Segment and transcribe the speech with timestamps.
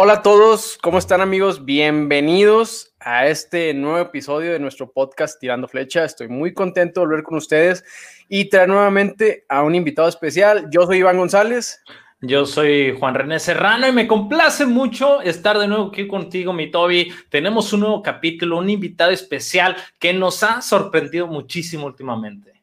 [0.00, 1.64] Hola a todos, ¿cómo están amigos?
[1.64, 6.04] Bienvenidos a este nuevo episodio de nuestro podcast Tirando Flecha.
[6.04, 7.82] Estoy muy contento de volver con ustedes
[8.28, 10.68] y traer nuevamente a un invitado especial.
[10.70, 11.82] Yo soy Iván González.
[12.20, 16.70] Yo soy Juan René Serrano y me complace mucho estar de nuevo aquí contigo, mi
[16.70, 17.12] Toby.
[17.28, 22.57] Tenemos un nuevo capítulo, un invitado especial que nos ha sorprendido muchísimo últimamente.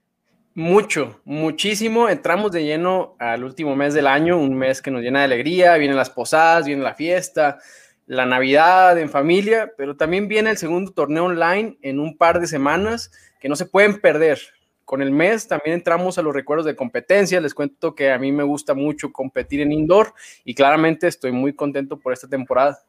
[0.57, 2.07] Mucho, muchísimo.
[2.07, 5.75] Entramos de lleno al último mes del año, un mes que nos llena de alegría.
[5.75, 7.59] Vienen las posadas, viene la fiesta,
[8.05, 12.47] la Navidad en familia, pero también viene el segundo torneo online en un par de
[12.47, 13.11] semanas
[13.41, 14.39] que no se pueden perder.
[14.85, 17.41] Con el mes también entramos a los recuerdos de competencia.
[17.41, 20.13] Les cuento que a mí me gusta mucho competir en indoor
[20.45, 22.79] y claramente estoy muy contento por esta temporada.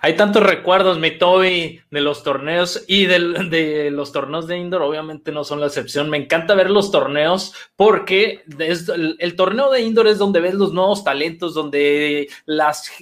[0.00, 5.32] Hay tantos recuerdos, mi Toby, de los torneos y de, los torneos de indoor, obviamente
[5.32, 6.08] no son la excepción.
[6.08, 11.02] Me encanta ver los torneos porque el, torneo de indoor es donde ves los nuevos
[11.02, 12.92] talentos, donde las,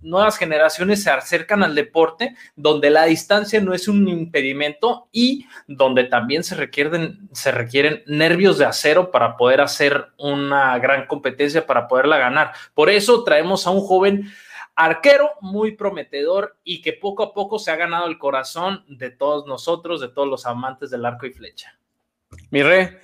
[0.00, 6.04] nuevas generaciones se acercan al deporte, donde la distancia no es un impedimento y donde
[6.04, 12.52] también se requieren nervios de acero para poder hacer una gran competencia, para poderla ganar.
[12.74, 14.32] Por eso traemos a un joven
[14.74, 19.46] arquero muy prometedor y que poco a poco se ha ganado el corazón de todos
[19.46, 21.78] nosotros, de todos los amantes del arco y flecha.
[22.50, 23.00] Mi re,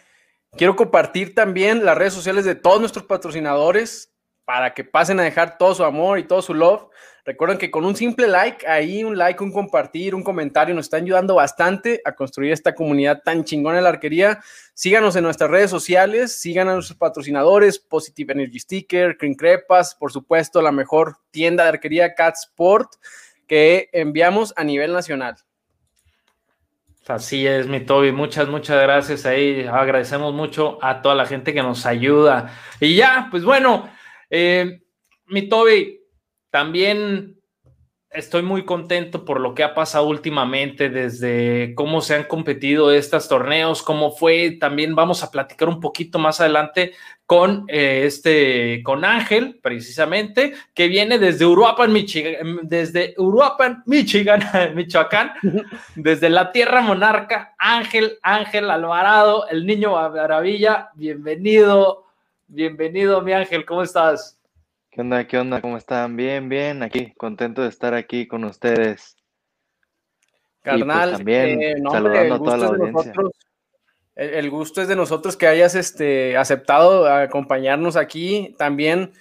[0.57, 4.13] quiero compartir también las redes sociales de todos nuestros patrocinadores
[4.45, 6.89] para que pasen a dejar todo su amor y todo su love.
[7.29, 11.03] Recuerden que con un simple like, ahí un like, un compartir, un comentario, nos están
[11.03, 14.41] ayudando bastante a construir esta comunidad tan chingona de la arquería.
[14.73, 20.11] Síganos en nuestras redes sociales, sigan a nuestros patrocinadores, Positive Energy Sticker, Cream Crepas, por
[20.11, 22.93] supuesto, la mejor tienda de arquería Cat Sport
[23.47, 25.37] que enviamos a nivel nacional.
[27.07, 28.11] Así es, mi Toby.
[28.11, 29.67] Muchas, muchas gracias ahí.
[29.71, 32.55] Agradecemos mucho a toda la gente que nos ayuda.
[32.81, 33.87] Y ya, pues bueno,
[34.31, 34.81] eh,
[35.27, 35.99] mi Toby,
[36.51, 37.39] también
[38.11, 43.29] estoy muy contento por lo que ha pasado últimamente, desde cómo se han competido estos
[43.29, 44.57] torneos, cómo fue.
[44.59, 46.93] También vamos a platicar un poquito más adelante
[47.27, 54.43] con eh, este, con Ángel, precisamente, que viene desde Uruapan, Michigan, desde Uruapan, Michigan,
[54.75, 55.33] Michoacán,
[55.95, 57.55] desde la tierra monarca.
[57.59, 62.07] Ángel, Ángel Alvarado, el niño maravilla, bienvenido,
[62.47, 64.38] bienvenido, mi Ángel, ¿cómo estás?
[64.99, 65.29] ¿Qué onda?
[65.29, 65.61] ¿Qué onda?
[65.61, 66.17] ¿Cómo están?
[66.17, 69.17] Bien, bien, aquí, contento de estar aquí con ustedes.
[70.65, 73.13] Pues, Carnal, también eh, saludando a toda la audiencia.
[74.17, 78.57] el, gusto es de nosotros que hayas este, aceptado acompañarnos aquí.
[78.59, 79.13] También,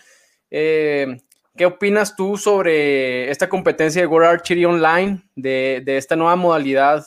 [0.49, 1.21] eh,
[1.55, 7.05] ¿qué opinas tú sobre esta competencia de World Archery Online, de, de esta nueva modalidad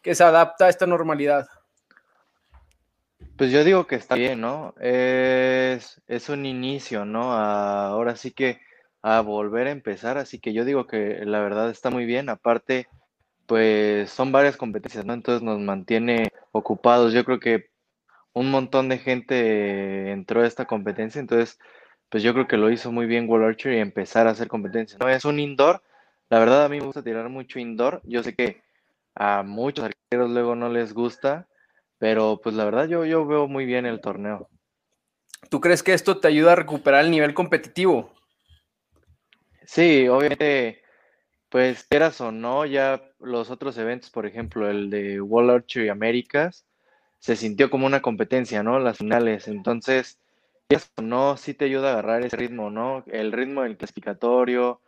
[0.00, 1.48] que se adapta a esta normalidad?
[3.36, 4.74] Pues yo digo que está bien, ¿no?
[4.80, 7.32] Es, es un inicio, ¿no?
[7.32, 8.60] ahora sí que
[9.02, 12.28] a volver a empezar, así que yo digo que la verdad está muy bien.
[12.28, 12.86] Aparte,
[13.46, 15.12] pues son varias competencias, ¿no?
[15.14, 17.12] Entonces nos mantiene ocupados.
[17.12, 17.70] Yo creo que
[18.32, 21.58] un montón de gente entró a esta competencia, entonces,
[22.08, 24.98] pues yo creo que lo hizo muy bien World Archery y empezar a hacer competencia,
[25.00, 25.08] ¿no?
[25.08, 25.82] Es un indoor.
[26.30, 28.00] La verdad a mí me gusta tirar mucho indoor.
[28.04, 28.62] Yo sé que
[29.14, 31.48] a muchos arqueros luego no les gusta,
[32.02, 34.48] pero pues la verdad yo, yo veo muy bien el torneo.
[35.48, 38.12] ¿Tú crees que esto te ayuda a recuperar el nivel competitivo?
[39.64, 40.82] Sí, obviamente,
[41.48, 46.66] pues quieras o no, ya los otros eventos, por ejemplo, el de World Archery Américas,
[47.20, 48.80] se sintió como una competencia, ¿no?
[48.80, 49.46] Las finales.
[49.46, 50.18] Entonces,
[50.66, 53.04] quieras o no, sí te ayuda a agarrar ese ritmo, ¿no?
[53.06, 54.80] El ritmo del clasificatorio,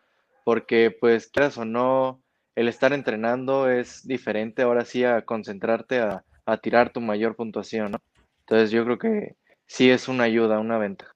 [0.42, 2.20] porque pues quieras o no,
[2.56, 7.92] el estar entrenando es diferente ahora sí a concentrarte a a tirar tu mayor puntuación,
[7.92, 7.98] ¿no?
[8.40, 9.36] Entonces yo creo que
[9.66, 11.14] sí es una ayuda, una ventaja.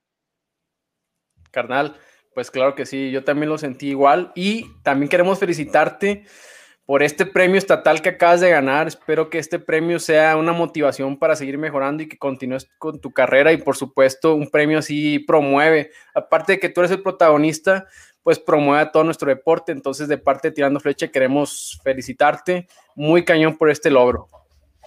[1.51, 1.97] Carnal,
[2.35, 6.25] pues claro que sí, yo también lo sentí igual y también queremos felicitarte
[6.89, 8.89] por este premio estatal que acabas de ganar.
[8.89, 13.11] Espero que este premio sea una motivación para seguir mejorando y que continúes con tu
[13.13, 17.87] carrera y por supuesto un premio así promueve, aparte de que tú eres el protagonista,
[18.23, 19.73] pues promueve todo nuestro deporte.
[19.73, 24.31] Entonces de parte de Tirando Flecha queremos felicitarte muy cañón por este logro.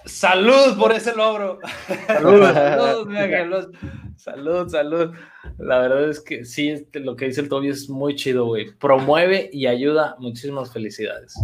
[0.05, 1.59] Salud por ese logro.
[2.07, 3.75] Salud, salud,
[4.15, 5.15] salud, salud.
[5.57, 8.71] La verdad es que sí, este, lo que dice el Toby es muy chido, güey.
[8.77, 10.15] Promueve y ayuda.
[10.19, 11.35] Muchísimas felicidades.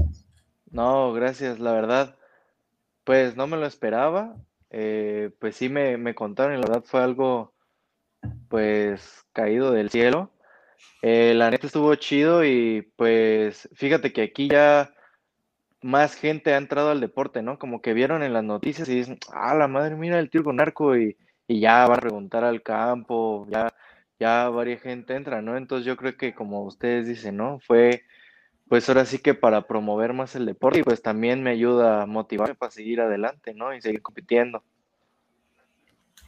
[0.72, 2.16] No, gracias, la verdad.
[3.04, 4.36] Pues no me lo esperaba.
[4.70, 7.54] Eh, pues sí me, me, contaron y la verdad fue algo,
[8.50, 10.32] pues, caído del cielo.
[11.02, 14.94] Eh, la neta estuvo chido y pues fíjate que aquí ya
[15.88, 17.58] más gente ha entrado al deporte, ¿no?
[17.58, 20.60] Como que vieron en las noticias y dicen, ah, la madre, mira el tiro con
[20.60, 21.18] arco y,
[21.48, 23.74] ya van a preguntar al campo, ya
[24.20, 25.56] ya varias gente entra, ¿no?
[25.58, 27.60] Entonces yo creo que como ustedes dicen, ¿no?
[27.60, 28.04] Fue
[28.68, 32.06] pues ahora sí que para promover más el deporte y pues también me ayuda a
[32.06, 33.74] motivarme para seguir adelante, ¿no?
[33.74, 34.64] Y seguir compitiendo.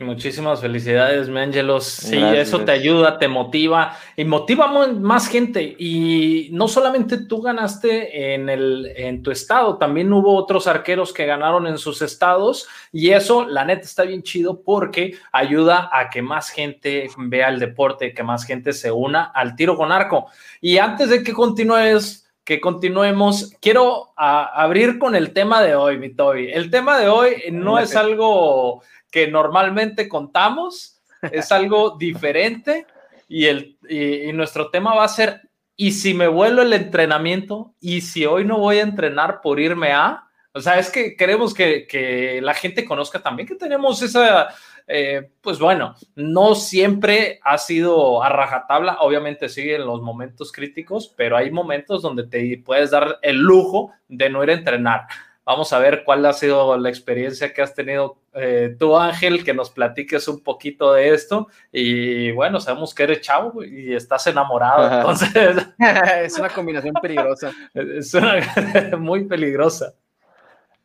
[0.02, 1.84] Muchísimas felicidades, mi Ángelos.
[1.84, 5.76] Sí, eso te ayuda, te motiva y motiva más gente.
[5.78, 11.26] Y no solamente tú ganaste en, el, en tu estado, también hubo otros arqueros que
[11.26, 12.70] ganaron en sus estados.
[12.94, 17.60] Y eso, la neta, está bien chido porque ayuda a que más gente vea el
[17.60, 20.28] deporte, que más gente se una al tiro con arco.
[20.62, 26.10] Y antes de que continúes, que continuemos, quiero abrir con el tema de hoy, mi
[26.16, 26.50] Toby.
[26.52, 28.82] El tema de hoy no es algo
[29.12, 31.02] que normalmente contamos,
[31.32, 32.86] es algo diferente
[33.28, 37.74] y, el, y, nuestro tema va a ser, ¿y si me vuelo el entrenamiento?
[37.80, 40.24] ¿Y si hoy no voy a entrenar por irme a?
[40.54, 44.50] O sea, es que queremos que, que la gente conozca también que tenemos esa,
[44.92, 51.14] eh, pues bueno, no siempre ha sido a rajatabla, obviamente sigue en los momentos críticos,
[51.16, 55.02] pero hay momentos donde te puedes dar el lujo de no ir a entrenar.
[55.50, 59.52] Vamos a ver cuál ha sido la experiencia que has tenido eh, tú, Ángel, que
[59.52, 61.48] nos platiques un poquito de esto.
[61.72, 65.58] Y bueno, sabemos que eres chavo y estás enamorado, entonces...
[66.22, 67.52] es una combinación peligrosa.
[67.74, 68.36] Es una
[69.00, 69.96] muy peligrosa.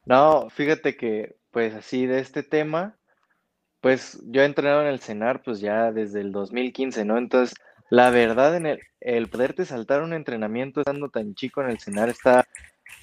[0.06, 2.96] No, fíjate que, pues así de este tema,
[3.82, 7.18] pues yo he entrenado en el CENAR pues ya desde el 2015, ¿no?
[7.18, 7.54] Entonces,
[7.90, 12.08] la verdad, en el, el poderte saltar un entrenamiento estando tan chico en el CENAR
[12.08, 12.46] está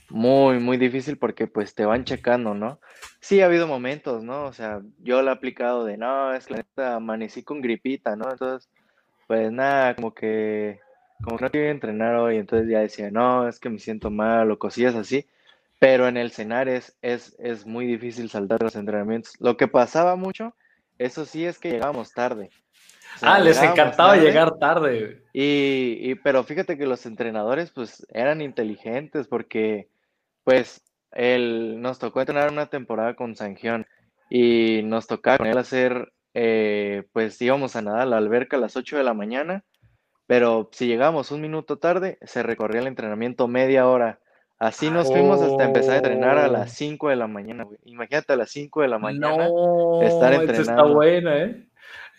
[0.09, 2.79] muy, muy difícil porque pues te van checando, ¿no?
[3.19, 4.45] Sí ha habido momentos, ¿no?
[4.45, 8.29] O sea, yo lo he aplicado de, no, es que amanecí con gripita, ¿no?
[8.29, 8.69] Entonces,
[9.27, 10.79] pues nada, como que,
[11.23, 14.51] como que no quiero entrenar hoy, entonces ya decía, no, es que me siento mal
[14.51, 15.25] o cosillas así,
[15.79, 19.33] pero en el cenar es, es, es muy difícil saltar los entrenamientos.
[19.39, 20.53] Lo que pasaba mucho,
[20.97, 22.49] eso sí, es que llegábamos tarde.
[23.21, 25.23] Ah, les encantaba llegar tarde.
[25.33, 29.89] Y, y, pero fíjate que los entrenadores pues eran inteligentes porque
[30.43, 33.85] pues él, nos tocó entrenar una temporada con Sanjión
[34.29, 38.59] y nos tocaba con él hacer, eh, pues íbamos a nadar a la alberca a
[38.59, 39.63] las 8 de la mañana,
[40.25, 44.19] pero si llegamos un minuto tarde, se recorría el entrenamiento media hora.
[44.57, 48.37] Así nos fuimos hasta empezar a entrenar a las 5 de la mañana, Imagínate a
[48.37, 49.47] las 5 de la mañana
[50.03, 50.51] estar entrenando.
[50.51, 51.67] Eso está bueno, ¿eh?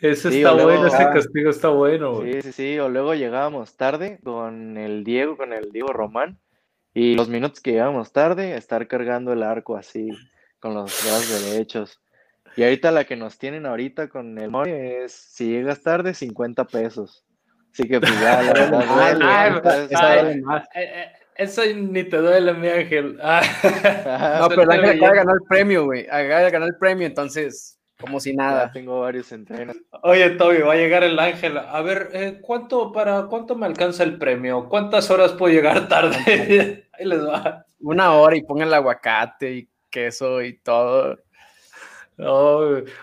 [0.03, 2.23] Eso está bueno, ese castigo está bueno.
[2.23, 2.79] Sí, sí, sí.
[2.81, 6.41] O luego llegábamos tarde con el Diego, con el Diego Román,
[6.93, 10.09] y los minutos que llegamos tarde, estar cargando el arco así,
[10.59, 12.03] con los brazos derechos.
[12.57, 16.67] Y ahorita la que nos tienen ahorita con el Mori es, si llegas tarde, 50
[16.67, 17.25] pesos.
[17.73, 20.67] Así que pues ya, la verdad
[21.37, 23.17] Eso ni te duele, mi ángel.
[23.17, 26.07] no, pero el ángel acaba de ganar el premio, güey.
[26.07, 28.71] Acaba de ganar el premio, entonces como si nada.
[28.71, 29.77] tengo varios entrenos.
[30.03, 31.57] Oye, Toby, va a llegar el ángel.
[31.57, 34.69] A ver, eh, ¿cuánto para cuánto me alcanza el premio?
[34.69, 36.89] ¿Cuántas horas puedo llegar tarde?
[36.93, 37.65] Ahí les va.
[37.81, 41.19] Una hora y pongan el aguacate y queso y todo.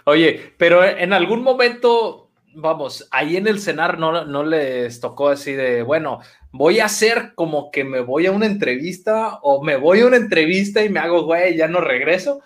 [0.03, 5.53] oye, pero en algún momento, vamos, ahí en el cenar no, no les tocó así
[5.53, 6.19] de, bueno,
[6.51, 10.17] voy a hacer como que me voy a una entrevista o me voy a una
[10.17, 12.41] entrevista y me hago, güey, ya no regreso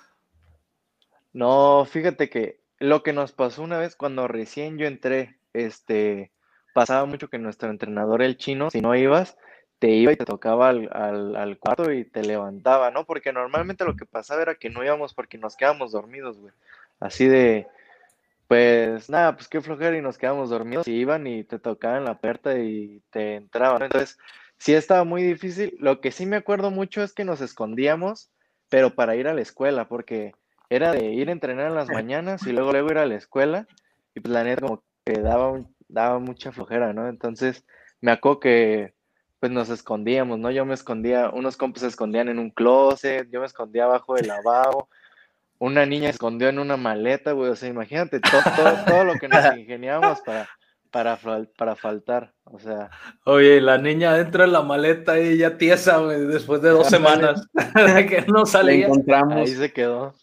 [1.34, 6.32] no, fíjate que lo que nos pasó una vez cuando recién yo entré, este,
[6.74, 9.38] pasaba mucho que nuestro entrenador, el chino, si no ibas,
[9.80, 10.90] te iba y te tocaba al,
[11.36, 13.06] al, cuarto y te levantaba, ¿no?
[13.06, 16.54] Porque normalmente lo que pasaba era que no íbamos porque nos quedábamos dormidos, güey.
[17.00, 17.68] Así de,
[18.48, 22.18] pues nada, pues qué flojera y nos quedamos dormidos y iban y te tocaban la
[22.18, 23.84] puerta y te entraban.
[23.84, 24.18] Entonces,
[24.58, 25.76] sí estaba muy difícil.
[25.80, 28.30] Lo que sí me acuerdo mucho es que nos escondíamos,
[28.70, 30.34] pero para ir a la escuela, porque
[30.70, 33.68] era de ir a entrenar en las mañanas y luego luego ir a la escuela
[34.16, 37.08] y pues la neta como que daba, daba mucha flojera, ¿no?
[37.08, 37.66] Entonces
[38.02, 38.94] me acuerdo que
[39.40, 40.52] pues nos escondíamos, ¿no?
[40.52, 44.28] Yo me escondía, unos compas se escondían en un closet, yo me escondía abajo del
[44.28, 44.88] lavabo,
[45.60, 48.42] una niña se escondió en una maleta, güey, o sea, imagínate todo,
[48.86, 50.50] todo, lo que nos ingeniábamos para,
[50.92, 51.18] para,
[51.58, 52.90] para faltar, o sea.
[53.26, 57.48] Oye, la niña dentro de la maleta y ya tiesa, güey, después de dos semanas
[58.08, 58.86] que no salía.
[58.86, 59.36] encontramos.
[59.36, 60.14] Ahí se quedó.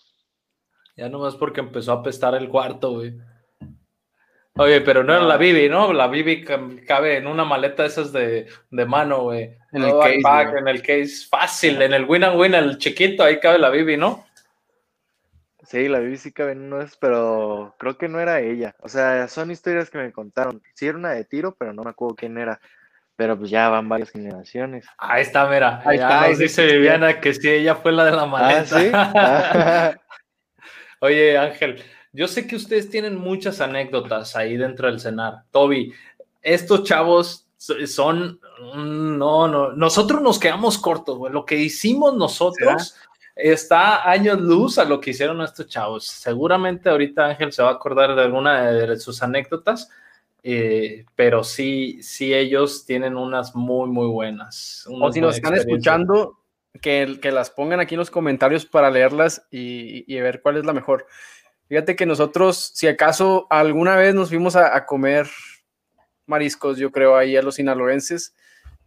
[1.00, 3.14] Ya nomás porque empezó a apestar el cuarto, güey.
[4.57, 5.95] Oye, pero no era la Bibi, ¿no?
[5.95, 9.57] La Bibi cabe en una maleta esas de, de mano, güey.
[9.73, 10.59] En el case.
[10.59, 11.80] en el case, fácil.
[11.80, 14.26] En el win and win, el chiquito, ahí cabe la Bibi, ¿no?
[15.62, 18.75] Sí, la Bibi sí cabe en uno, pero creo que no era ella.
[18.80, 20.61] O sea, son historias que me contaron.
[20.75, 22.61] Sí era una de tiro, pero no me acuerdo quién era.
[23.16, 24.85] Pero pues ya van varias generaciones.
[24.99, 25.80] Ahí está, mira.
[25.83, 28.76] Ahí está, dice Viviana que sí, ella fue la de la maleta.
[28.92, 30.00] ¿Ah, sí?
[31.00, 35.45] Oye, Ángel, yo sé que ustedes tienen muchas anécdotas ahí dentro del cenar.
[35.50, 35.92] Toby,
[36.42, 38.40] estos chavos son,
[38.75, 41.33] no, no, nosotros nos quedamos cortos, güey.
[41.33, 42.97] Lo que hicimos nosotros
[43.35, 46.07] está años luz a lo que hicieron estos chavos.
[46.07, 49.88] Seguramente ahorita Ángel se va a acordar de alguna de sus anécdotas,
[50.42, 54.87] eh, pero sí, sí ellos tienen unas muy, muy buenas.
[54.90, 56.40] o si nos están escuchando,
[56.81, 60.65] que, que, las pongan aquí en los comentarios para leerlas y, y, ver cuál es
[60.65, 61.07] la mejor.
[61.69, 65.29] Fíjate que nosotros, si acaso alguna vez nos fuimos a, a comer
[66.27, 68.35] mariscos, yo creo, ahí a los sinaloenses,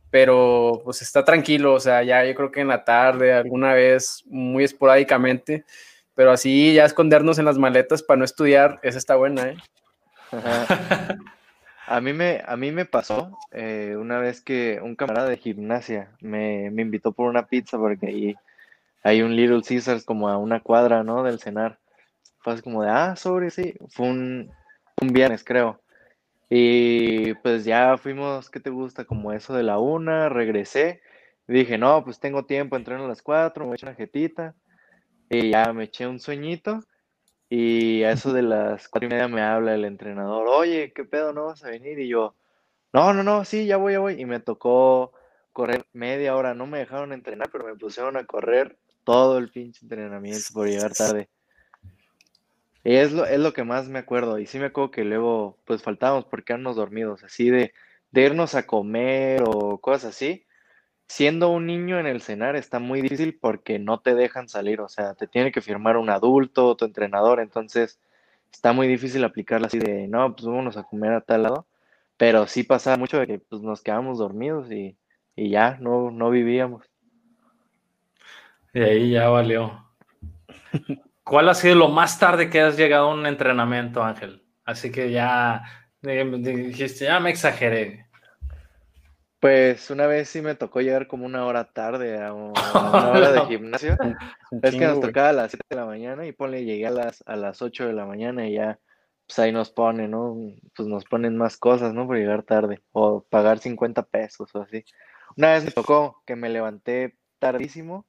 [0.09, 4.23] pero pues está tranquilo, o sea, ya yo creo que en la tarde, alguna vez,
[4.27, 5.65] muy esporádicamente,
[6.15, 9.57] pero así ya escondernos en las maletas para no estudiar, esa está buena, ¿eh?
[11.87, 16.15] A mí me, a mí me pasó eh, una vez que un camarada de gimnasia
[16.21, 18.35] me, me, invitó por una pizza porque ahí
[19.03, 21.23] hay un Little Caesars como a una cuadra, ¿no?
[21.23, 21.79] Del cenar.
[22.39, 23.75] Fue como de, ah, sobre, sí.
[23.89, 24.51] Fue un,
[25.01, 25.81] un viernes, creo.
[26.49, 29.05] Y pues ya fuimos, ¿qué te gusta?
[29.05, 31.01] Como eso de la una, regresé.
[31.47, 34.55] dije, no, pues tengo tiempo, entreno a las cuatro, me eché una jetita.
[35.29, 36.81] Y ya me eché un sueñito.
[37.55, 41.33] Y a eso de las cuatro y media me habla el entrenador, oye, ¿qué pedo?
[41.33, 41.99] ¿No vas a venir?
[41.99, 42.33] Y yo,
[42.91, 44.19] no, no, no, sí, ya voy, ya voy.
[44.19, 45.13] Y me tocó
[45.51, 49.81] correr media hora, no me dejaron entrenar, pero me pusieron a correr todo el pinche
[49.83, 51.29] entrenamiento por llegar tarde.
[52.83, 54.39] Y es lo, es lo que más me acuerdo.
[54.39, 57.71] Y sí me acuerdo que luego, pues faltábamos por quedarnos dormidos, así de,
[58.09, 60.43] de irnos a comer o cosas así
[61.13, 64.89] siendo un niño en el cenar está muy difícil porque no te dejan salir, o
[64.89, 67.99] sea, te tiene que firmar un adulto, tu entrenador, entonces
[68.51, 71.67] está muy difícil aplicarla así de, no, pues vámonos a comer a tal lado,
[72.17, 74.97] pero sí pasaba mucho de que pues, nos quedábamos dormidos y,
[75.35, 76.89] y ya, no, no vivíamos.
[78.73, 79.85] Y ahí ya valió.
[81.23, 84.41] ¿Cuál ha sido lo más tarde que has llegado a un entrenamiento, Ángel?
[84.65, 85.61] Así que ya
[86.01, 88.07] dijiste, ya me exageré.
[89.43, 93.41] Pues una vez sí me tocó llegar como una hora tarde a, una hora de
[93.41, 93.97] gimnasio.
[94.61, 97.21] es que nos tocaba a las 7 de la mañana y ponle, llegué a las,
[97.27, 98.79] a las 8 de la mañana y ya,
[99.27, 100.37] pues ahí nos ponen, ¿no?
[100.73, 102.07] Pues nos ponen más cosas, ¿no?
[102.07, 104.85] Por llegar tarde o pagar 50 pesos o así.
[105.35, 108.05] Una vez me tocó que me levanté tardísimo,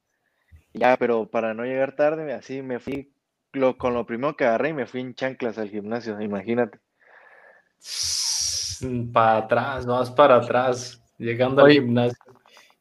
[0.72, 3.12] ya, pero para no llegar tarde, así me fui
[3.52, 6.78] lo, con lo primero que agarré y me fui en chanclas al gimnasio, imagínate.
[9.12, 11.03] Para atrás, no, para atrás.
[11.18, 12.18] Llegando al gimnasio.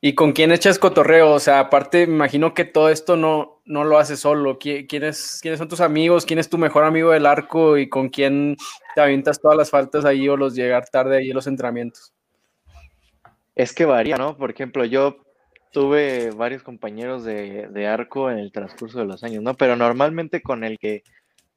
[0.06, 1.32] ¿Y con quién echas cotorreo?
[1.32, 4.60] O sea, aparte, me imagino que todo esto no, no lo haces solo.
[4.60, 6.26] ¿Quiénes, ¿Quiénes son tus amigos?
[6.26, 7.78] ¿Quién es tu mejor amigo del arco?
[7.78, 8.58] ¿Y con quién
[8.96, 12.14] te avientas todas las faltas ahí o los llegar tarde ahí en los entrenamientos?
[13.56, 14.36] Es que varía, ¿no?
[14.36, 15.24] Por ejemplo, yo
[15.72, 19.54] tuve varios compañeros de, de, arco en el transcurso de los años, ¿no?
[19.54, 21.04] Pero normalmente con el que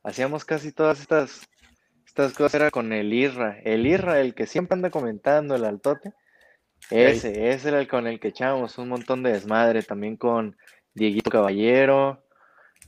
[0.05, 1.49] hacíamos casi todas estas,
[2.07, 3.59] estas cosas era con el Irra.
[3.65, 6.13] El Irra, el que siempre anda comentando, el altote
[6.91, 10.57] ese, ese era el con el que echábamos un montón de desmadre, también con
[10.95, 12.23] Dieguito Caballero.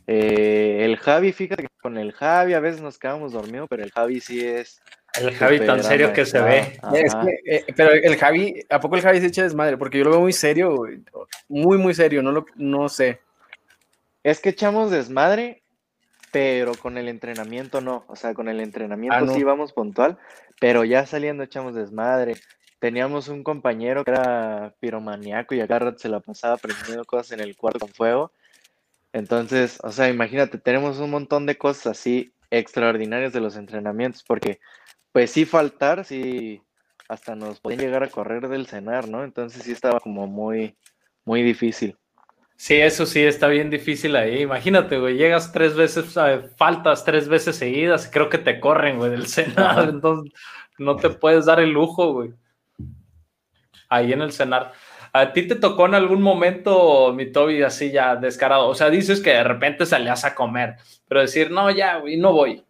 [0.06, 3.90] Eh, el Javi, fíjate que con el Javi a veces nos quedamos dormidos, pero el
[3.90, 4.80] Javi sí es.
[5.20, 6.78] El Javi tan serio que se ve.
[7.44, 9.76] Eh, pero el Javi, ¿a poco el Javi se echa desmadre?
[9.76, 10.82] Porque yo lo veo muy serio,
[11.48, 13.20] muy, muy serio, no, lo, no sé.
[14.22, 15.62] Es que echamos desmadre,
[16.30, 18.04] pero con el entrenamiento no.
[18.08, 20.18] O sea, con el entrenamiento ah, sí vamos puntual,
[20.60, 22.36] pero ya saliendo echamos desmadre
[22.78, 27.56] teníamos un compañero que era piromaniaco y acá se la pasaba prendiendo cosas en el
[27.56, 28.32] cuarto con fuego.
[29.12, 34.60] Entonces, o sea, imagínate, tenemos un montón de cosas así extraordinarias de los entrenamientos, porque
[35.12, 36.62] pues sí faltar, sí,
[37.08, 39.24] hasta nos podían llegar a correr del cenar, ¿no?
[39.24, 40.76] Entonces sí estaba como muy,
[41.24, 41.96] muy difícil.
[42.56, 44.42] Sí, eso sí, está bien difícil ahí.
[44.42, 46.14] Imagínate, güey, llegas tres veces,
[46.56, 50.32] faltas tres veces seguidas, creo que te corren, güey, del cenar, entonces
[50.78, 52.34] no te puedes dar el lujo, güey
[53.88, 54.72] ahí en el cenar.
[55.12, 58.68] ¿A ti te tocó en algún momento, mi Toby, así ya descarado?
[58.68, 60.76] O sea, dices que de repente salías a comer,
[61.08, 62.64] pero decir, no, ya, güey, no voy.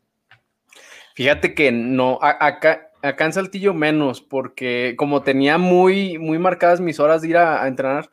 [1.14, 7.00] Fíjate que no, acá, acá en Saltillo menos, porque como tenía muy, muy marcadas mis
[7.00, 8.10] horas de ir a, a entrenar,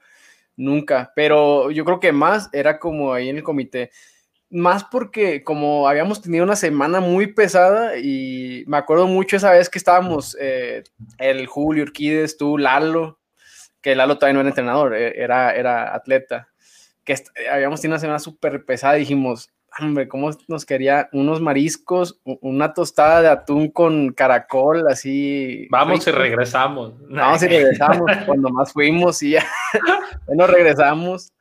[0.56, 3.92] nunca, pero yo creo que más era como ahí en el comité
[4.56, 9.70] más porque como habíamos tenido una semana muy pesada y me acuerdo mucho esa vez
[9.70, 10.84] que estábamos, eh,
[11.18, 13.20] el Julio Urquides, tú, Lalo,
[13.82, 16.48] que Lalo todavía no era entrenador, e, era, era atleta,
[17.04, 17.16] que
[17.52, 23.22] habíamos tenido una semana súper pesada, dijimos, hombre, ¿cómo nos quería unos mariscos, una tostada
[23.22, 25.68] de atún con caracol, así?
[25.70, 26.94] Vamos y regresamos.
[27.10, 29.46] Vamos y regresamos, cuando más fuimos y ya,
[30.28, 31.34] bueno, regresamos.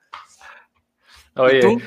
[1.36, 1.78] Oye,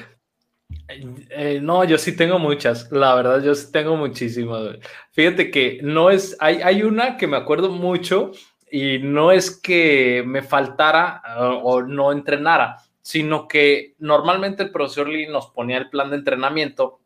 [0.89, 4.77] Eh, no, yo sí tengo muchas, la verdad, yo sí tengo muchísimas.
[5.11, 8.31] Fíjate que no es, hay, hay una que me acuerdo mucho
[8.71, 11.21] y no es que me faltara
[11.63, 16.99] o no entrenara, sino que normalmente el profesor Lee nos ponía el plan de entrenamiento,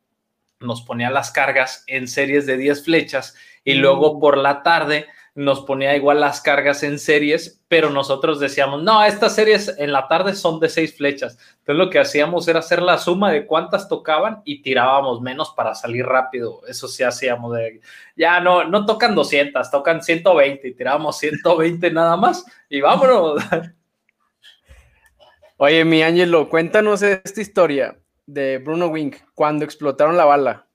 [0.59, 4.19] nos ponía las cargas en series de 10 flechas y luego mm.
[4.19, 9.33] por la tarde nos ponía igual las cargas en series, pero nosotros decíamos, no, estas
[9.33, 11.37] series en la tarde son de seis flechas.
[11.59, 15.73] Entonces lo que hacíamos era hacer la suma de cuántas tocaban y tirábamos menos para
[15.73, 16.61] salir rápido.
[16.67, 17.79] Eso sí hacíamos de,
[18.17, 23.41] ya no, no tocan 200, tocan 120 y tirábamos 120 nada más y vámonos.
[25.57, 30.67] Oye, mi Ángelo, cuéntanos esta historia de Bruno Wink cuando explotaron la bala.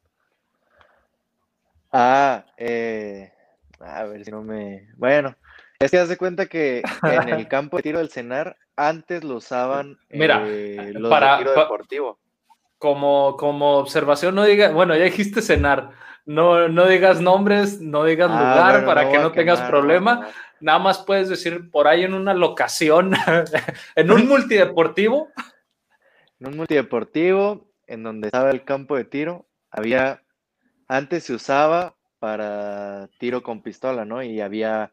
[1.92, 3.32] Ah, eh,
[3.80, 4.88] a ver si no me.
[4.96, 5.36] Bueno,
[5.78, 9.98] es que haz cuenta que en el campo de tiro del cenar antes lo usaban
[10.10, 12.18] Mira, eh, los para, tiro deportivo.
[12.78, 15.92] Como, como observación, no digas, bueno, ya dijiste cenar,
[16.26, 20.28] no, no digas nombres, no digas ah, lugar para que no tengas problema.
[20.60, 23.12] Nada más puedes decir por ahí en una locación,
[23.96, 25.28] en un multideportivo.
[26.38, 30.22] En un multideportivo, en donde estaba el campo de tiro, había,
[30.86, 31.95] antes se usaba
[32.26, 34.20] para tiro con pistola, ¿no?
[34.20, 34.90] Y había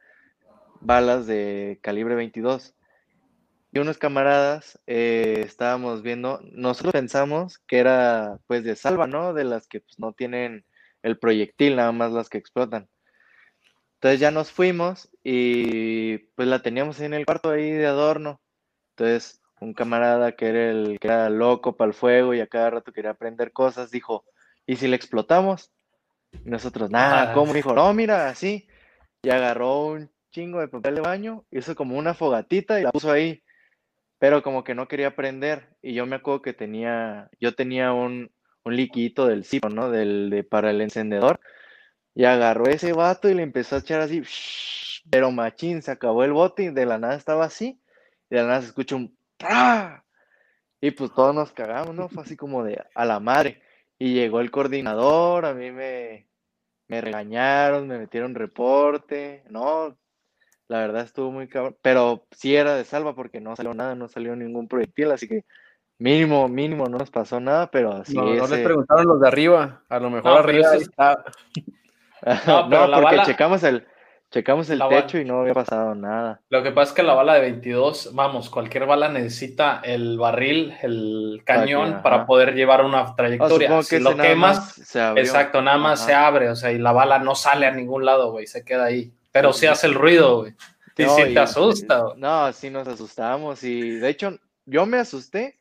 [0.82, 2.76] balas de calibre 22.
[3.72, 9.34] Y unos camaradas eh, estábamos viendo, nosotros pensamos que era pues de salva, ¿no?
[9.34, 10.64] De las que pues, no tienen
[11.02, 12.88] el proyectil, nada más las que explotan.
[13.96, 18.42] Entonces ya nos fuimos y pues la teníamos en el cuarto ahí de adorno.
[18.92, 22.70] Entonces un camarada que era el que era loco para el fuego y a cada
[22.70, 24.24] rato quería aprender cosas, dijo,
[24.68, 25.72] ¿y si le explotamos?
[26.46, 27.54] Y nosotros, nada, ¿cómo?
[27.54, 28.68] Dijo, no, mira, así.
[29.22, 33.12] Y agarró un chingo de papel de baño, hizo como una fogatita y la puso
[33.12, 33.44] ahí.
[34.20, 35.76] Pero como que no quería prender.
[35.82, 38.32] Y yo me acuerdo que tenía, yo tenía un,
[38.64, 39.90] un liquidito del cipo, ¿no?
[39.90, 41.40] Del, de, para el encendedor.
[42.16, 44.24] Y agarró ese vato y le empezó a echar así.
[45.10, 47.82] Pero machín, se acabó el bote y de la nada estaba así.
[48.30, 49.18] Y de la nada se escucha un
[50.82, 52.10] Y pues todos nos cagamos, ¿no?
[52.10, 53.63] Fue así como de a la madre.
[54.04, 56.28] Y llegó el coordinador, a mí me,
[56.90, 59.98] me regañaron, me metieron reporte, no,
[60.68, 64.10] la verdad estuvo muy cabrón, pero sí era de salva porque no salió nada, no
[64.10, 65.46] salió ningún proyectil, así que
[66.00, 68.14] mínimo, mínimo no nos pasó nada, pero sí.
[68.14, 71.24] No, no les preguntaron los de arriba, a lo mejor arriba está.
[72.70, 73.88] no, porque checamos el,
[74.34, 76.42] Checamos el techo y no había pasado nada.
[76.50, 80.74] Lo que pasa es que la bala de 22, vamos, cualquier bala necesita el barril,
[80.82, 83.84] el cañón para, poder llevar una trayectoria.
[83.84, 84.80] si lo quemas,
[85.16, 88.32] exacto, nada más se abre, o sea, y la bala no sale a ningún lado,
[88.32, 89.14] güey, se queda ahí.
[89.32, 90.56] Pero sí, hace el ruido, güey.
[90.98, 92.04] Y sí te asusta.
[92.18, 95.60] No, sí nos asustamos y de hecho yo me asusté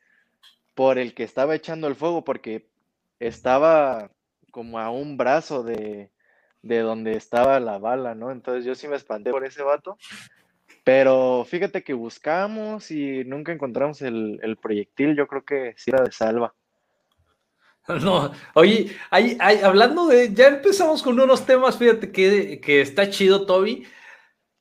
[0.75, 2.71] por el que estaba echando el fuego porque
[3.21, 4.11] estaba
[4.51, 6.12] como a un brazo de,
[6.62, 8.31] de donde estaba la bala, ¿no?
[8.31, 9.98] Entonces yo sí me espanté por ese vato.
[10.85, 15.16] Pero fíjate que buscamos y nunca encontramos el, proyectil.
[15.16, 16.55] Yo creo que sí era de salva.
[17.88, 23.44] No, oye, hay, hablando de, ya empezamos con unos temas, fíjate que, que está chido,
[23.44, 23.85] Toby.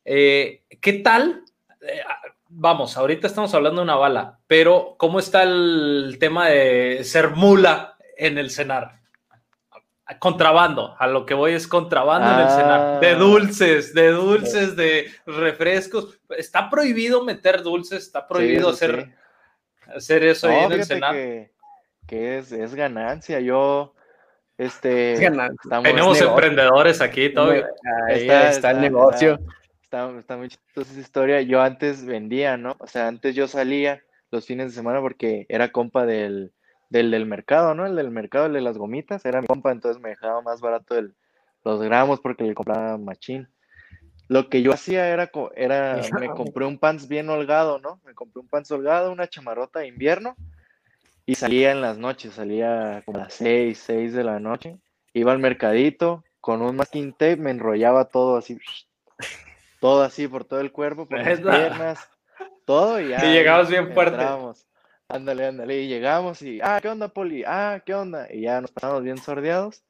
[0.04, 1.44] Eh, ¿Qué tal?
[1.82, 2.02] Eh,
[2.50, 7.98] vamos, ahorita estamos hablando de una bala, pero ¿cómo está el tema de ser mula
[8.18, 9.01] en el cenar?
[10.20, 13.16] Contrabando, a lo que voy es contrabando en el Senado, de ah.
[13.16, 16.20] dulces, de dulces, de refrescos.
[16.30, 19.14] Está prohibido meter dulces, está prohibido hacer,
[19.96, 21.14] hacer eso ahí en el Senado.
[22.08, 23.94] Que, es, ganancia, yo,
[24.58, 25.16] este,
[25.84, 27.52] tenemos emprendedores aquí, todo.
[28.10, 29.40] Ahí está, el negocio.
[29.82, 31.42] Está, está, muy chistosa esa historia.
[31.42, 32.76] Yo antes vendía, ¿no?
[32.80, 36.54] O sea, antes yo salía los fines de semana porque era compa del,
[36.92, 37.86] del del mercado, ¿no?
[37.86, 40.98] El del mercado, el de las gomitas, era mi compa, entonces me dejaba más barato
[40.98, 41.16] el,
[41.64, 43.48] los gramos porque le compraba machín.
[44.28, 48.00] Lo que yo hacía era, era, me compré un pants bien holgado, ¿no?
[48.06, 50.36] Me compré un pants holgado, una chamarrota de invierno
[51.26, 54.78] y salía en las noches, salía como a las 6, 6 de la noche.
[55.14, 58.58] Iba al mercadito con un masking tape, me enrollaba todo así,
[59.80, 62.10] todo así por todo el cuerpo, por las piernas,
[62.66, 63.26] todo y ya.
[63.26, 64.26] Y llegabas bien fuerte.
[65.12, 65.82] Ándale, ándale.
[65.82, 67.44] Y llegamos y, ah, ¿qué onda, Poli?
[67.46, 68.28] Ah, ¿qué onda?
[68.32, 69.84] Y ya nos pasamos bien sordeados.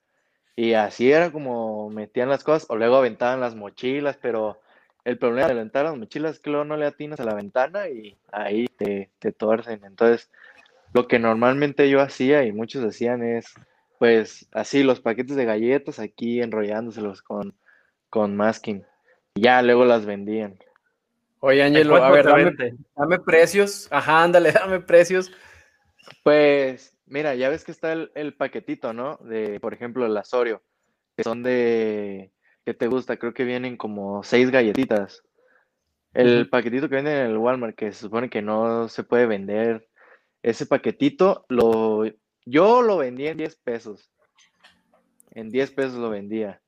[0.56, 4.60] Y así era como metían las cosas, o luego aventaban las mochilas, pero
[5.06, 8.18] el problema de aventar las mochilas es que no le atinas a la ventana y
[8.32, 9.84] ahí te, te torcen.
[9.86, 10.32] Entonces,
[10.94, 13.54] lo que normalmente yo hacía y muchos hacían es,
[14.00, 17.54] pues, así los paquetes de galletas aquí enrollándoselos con,
[18.10, 18.84] con masking.
[19.36, 20.58] Y ya luego las vendían.
[21.44, 22.26] Oye, Ángelo, a ver,
[22.96, 23.88] dame, precios.
[23.92, 25.32] Ajá, ándale, dame precios.
[26.24, 29.18] Pues mira, ya ves que está el, paquetito, ¿no?
[29.18, 30.62] De, por ejemplo, el Asorio,
[31.18, 32.32] que son de,
[32.64, 33.18] ¿qué te gusta?
[33.18, 35.24] Creo que vienen como seis galletitas.
[36.14, 39.90] El paquetito que venden en el Walmart, que se supone que no se puede vender,
[40.44, 42.04] ese paquetito, lo,
[42.46, 44.12] yo lo vendía en 10 pesos.
[45.32, 46.61] En 10 pesos lo vendía.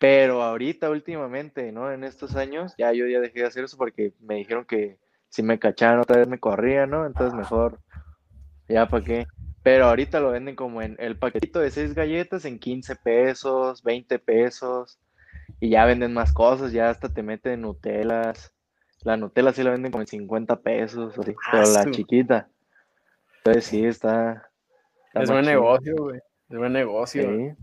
[0.00, 1.92] Pero ahorita, últimamente, ¿no?
[1.92, 4.96] En estos años, ya yo ya dejé de hacer eso porque me dijeron que
[5.28, 7.04] si me cachaban otra vez me corría, ¿no?
[7.04, 7.80] Entonces mejor,
[8.66, 9.26] ya para qué.
[9.62, 14.18] Pero ahorita lo venden como en el paquetito de seis galletas en 15 pesos, 20
[14.18, 14.98] pesos.
[15.60, 18.54] Y ya venden más cosas, ya hasta te meten Nutelas.
[19.02, 22.48] La Nutella sí la venden como en 50 pesos, así, pero la chiquita.
[23.36, 24.50] Entonces sí, está.
[25.12, 26.20] es buen negocio, güey.
[26.48, 27.54] Es buen negocio.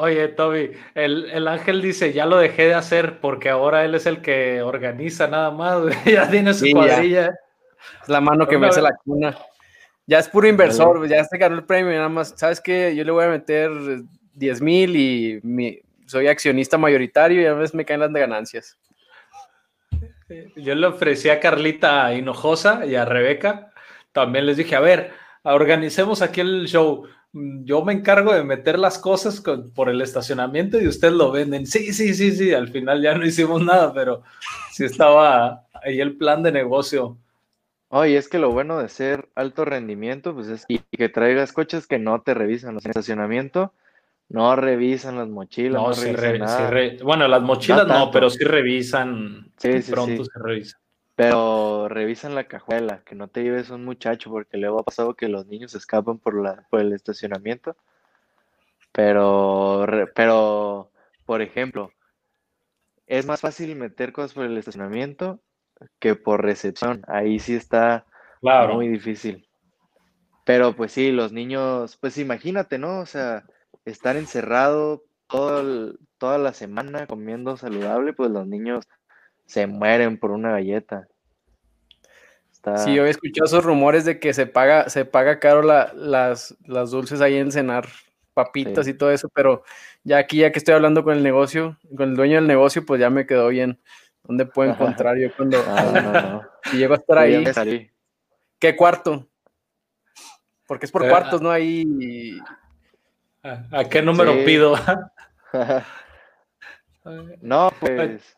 [0.00, 4.22] Oye, Toby, el, ángel dice, ya lo dejé de hacer porque ahora él es el
[4.22, 7.34] que organiza nada más, ya tiene su cuadrilla.
[8.02, 9.36] Es la mano que me hace la cuna.
[10.06, 12.32] Ya es puro inversor, ya se ganó el premio, nada más.
[12.34, 12.96] ¿Sabes qué?
[12.96, 13.70] Yo le voy a meter
[14.32, 18.78] 10 mil y mi, soy accionista mayoritario y a veces me caen las ganancias.
[20.56, 23.70] Yo le ofrecí a Carlita Hinojosa y a Rebeca,
[24.12, 27.06] también les dije, a ver, organicemos aquí el show.
[27.32, 29.42] Yo me encargo de meter las cosas
[29.74, 31.66] por el estacionamiento y ustedes lo venden.
[31.66, 32.52] Sí, sí, sí, sí.
[32.52, 34.22] Al final ya no hicimos nada, pero
[34.72, 37.16] sí estaba ahí el plan de negocio.
[37.88, 41.98] Oye, es que lo bueno de ser alto rendimiento, pues es que traigas coches que
[41.98, 43.72] no te revisan los estacionamiento
[44.30, 45.82] no revisan las mochilas.
[45.82, 46.14] No, sí
[47.02, 49.50] bueno, las mochilas no, pero sí revisan.
[49.56, 50.80] Sí, sí, pronto se revisan.
[51.20, 55.28] Pero revisan la cajuela, que no te lleves un muchacho, porque luego ha pasado que
[55.28, 57.76] los niños escapan por, la, por el estacionamiento.
[58.90, 60.90] Pero, pero,
[61.26, 61.92] por ejemplo,
[63.06, 65.40] es más fácil meter cosas por el estacionamiento
[65.98, 67.02] que por recepción.
[67.06, 68.06] Ahí sí está
[68.72, 69.46] muy difícil.
[70.46, 73.00] Pero pues sí, los niños, pues imagínate, ¿no?
[73.00, 73.44] O sea,
[73.84, 78.86] estar encerrado toda la semana comiendo saludable, pues los niños
[79.50, 81.09] se mueren por una galleta.
[82.76, 86.90] Sí, yo he escuchado esos rumores de que se paga, se paga caro las, las
[86.90, 87.88] dulces ahí en cenar,
[88.34, 89.62] papitas y todo eso, pero
[90.04, 93.00] ya aquí, ya que estoy hablando con el negocio, con el dueño del negocio, pues
[93.00, 93.80] ya me quedó bien.
[94.24, 97.90] ¿Dónde puedo encontrar yo cuando ah, si llego a estar ahí?
[98.58, 99.26] ¿Qué cuarto?
[100.66, 101.50] Porque es por cuartos, ¿no?
[101.50, 102.38] Ahí
[103.42, 104.76] ¿A qué número pido?
[107.40, 108.36] no, pues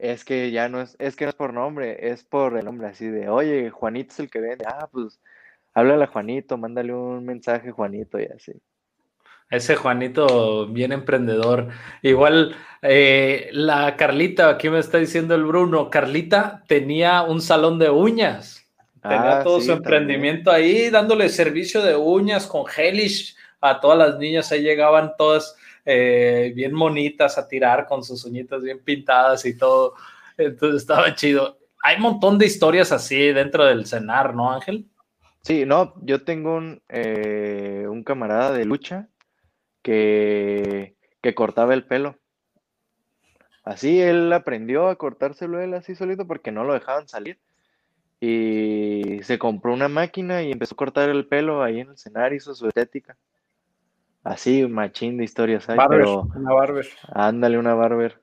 [0.00, 2.88] es que ya no es, es que no es por nombre, es por el nombre
[2.88, 5.20] así de, oye, Juanito es el que vende, ah, pues
[5.74, 8.52] háblale a Juanito, mándale un mensaje Juanito y así.
[9.50, 11.68] Ese Juanito bien emprendedor.
[12.02, 17.90] Igual eh, la Carlita, aquí me está diciendo el Bruno, Carlita tenía un salón de
[17.90, 18.64] uñas.
[19.02, 24.18] Tenía ah, todo su emprendimiento ahí, dándole servicio de uñas con gelish a todas las
[24.18, 24.52] niñas.
[24.52, 25.56] Ahí llegaban todas
[25.92, 29.94] eh, bien monitas a tirar con sus uñitas bien pintadas y todo.
[30.38, 31.58] Entonces estaba chido.
[31.82, 34.86] Hay un montón de historias así dentro del cenar, ¿no, Ángel?
[35.42, 39.08] Sí, no, yo tengo un, eh, un camarada de lucha
[39.82, 42.18] que, que cortaba el pelo.
[43.64, 47.38] Así él aprendió a cortárselo él así solito porque no lo dejaban salir
[48.20, 52.36] y se compró una máquina y empezó a cortar el pelo ahí en el escenario,
[52.36, 53.16] hizo su estética.
[54.22, 56.28] Así, machín de historias hay, pero...
[56.34, 56.86] Una barber.
[57.12, 58.20] Ándale, una barber.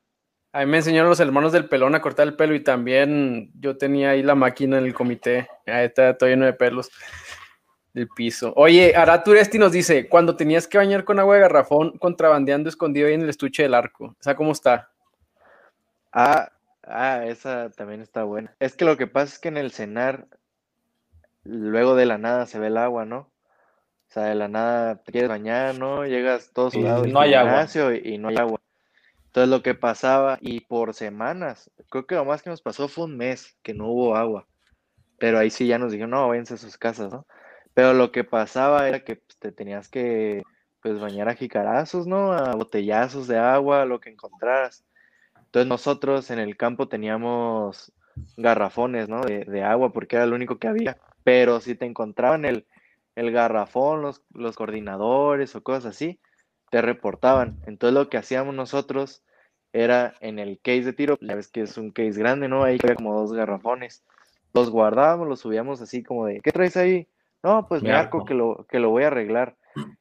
[0.53, 3.77] A mí me enseñaron los hermanos del pelón a cortar el pelo y también yo
[3.77, 5.47] tenía ahí la máquina en el comité.
[5.65, 6.89] Ahí está todo lleno de pelos
[7.93, 8.53] del piso.
[8.55, 13.13] Oye, Araturesti nos dice, cuando tenías que bañar con agua de garrafón, contrabandeando escondido ahí
[13.13, 14.05] en el estuche del arco.
[14.05, 14.91] O sea, ¿cómo está?
[16.11, 16.51] Ah,
[16.89, 18.55] Ah, esa también está buena.
[18.59, 20.27] Es que lo que pasa es que en el cenar,
[21.43, 23.29] luego de la nada se ve el agua, ¿no?
[24.09, 26.05] O sea, de la nada te quieres bañar, ¿no?
[26.05, 27.67] Llegas todo sudado no hay agua.
[28.03, 28.59] Y, no hay agua.
[29.25, 33.05] Entonces lo que pasaba, y por semanas, creo que lo más que nos pasó fue
[33.05, 34.47] un mes que no hubo agua.
[35.19, 37.25] Pero ahí sí ya nos dijeron, no, váyanse a sus casas, ¿no?
[37.73, 40.41] Pero lo que pasaba era que pues, te tenías que
[40.81, 42.31] pues bañar a jicarazos, ¿no?
[42.33, 44.85] A botellazos de agua, lo que encontraras.
[45.45, 47.91] Entonces nosotros en el campo teníamos
[48.37, 49.21] garrafones, ¿no?
[49.21, 50.97] De, agua porque era lo único que había.
[51.23, 52.65] Pero si te encontraban el,
[53.17, 56.19] el garrafón, los, los coordinadores o cosas así,
[56.69, 57.59] te reportaban.
[57.65, 59.23] Entonces lo que hacíamos nosotros
[59.73, 62.63] era en el case de tiro, ya ves que es un case grande, ¿no?
[62.63, 64.03] Ahí había como dos garrafones.
[64.53, 67.07] Los guardábamos, los subíamos así como de, ¿qué traes ahí?
[67.41, 69.55] No, pues mi arco que lo, que lo voy a arreglar.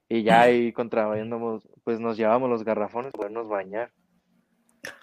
[0.08, 3.92] Y ya ahí contrabandeamos, pues nos llevamos los garrafones para podernos bañar.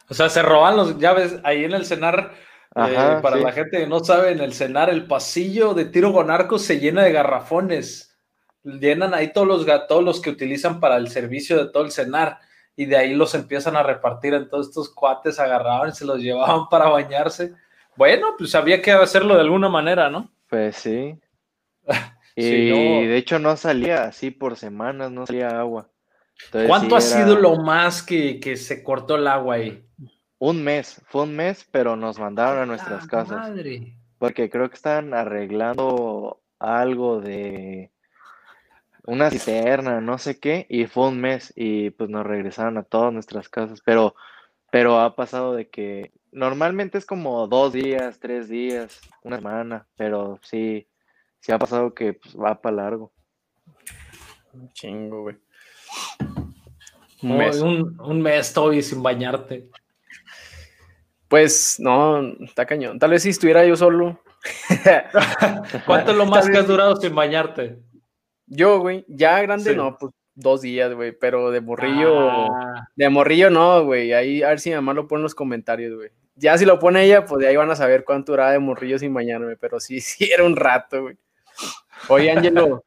[0.08, 2.34] O sea, se roban los llaves ahí en el cenar.
[2.76, 6.32] Eh, para la gente que no sabe, en el cenar, el pasillo de tiro con
[6.32, 8.18] arco se llena de garrafones.
[8.64, 12.40] Llenan ahí todos los todos los que utilizan para el servicio de todo el cenar.
[12.76, 14.34] Y de ahí los empiezan a repartir.
[14.34, 17.54] Entonces estos cuates agarraban y se los llevaban para bañarse.
[17.96, 20.32] Bueno, pues había que hacerlo de alguna manera, ¿no?
[20.48, 21.20] Pues sí.
[22.36, 25.90] y de hecho no salía así por semanas, no salía agua.
[26.68, 29.86] ¿Cuánto ha sido lo más que, que se cortó el agua ahí?
[30.40, 33.52] Un mes, fue un mes, pero nos mandaron a nuestras casas.
[34.18, 37.92] Porque creo que están arreglando algo de
[39.06, 43.12] una cisterna, no sé qué, y fue un mes y pues nos regresaron a todas
[43.12, 44.16] nuestras casas, pero,
[44.72, 50.40] pero ha pasado de que normalmente es como dos días, tres días, una semana, pero
[50.42, 50.88] sí,
[51.40, 53.12] sí ha pasado que pues, va para largo.
[54.54, 55.38] Un chingo, güey.
[57.22, 57.62] Un mes.
[57.62, 59.70] Un, un mes, Toby, sin bañarte.
[61.34, 63.00] Pues no, está cañón.
[63.00, 64.20] Tal vez si estuviera yo solo.
[65.88, 67.80] ¿Cuánto es lo más que has durado sin bañarte?
[68.46, 72.88] Yo, güey, ya grande no, pues dos días, güey, pero de morrillo, ah.
[72.96, 74.14] de morrillo no, güey.
[74.14, 76.12] Ahí a ver si mi mamá lo pone en los comentarios, güey.
[76.36, 79.00] Ya si lo pone ella, pues de ahí van a saber cuánto duraba de morrillo
[79.00, 81.18] sin bañarme, pero sí, sí era un rato, güey.
[82.10, 82.86] Oye, Ángelo,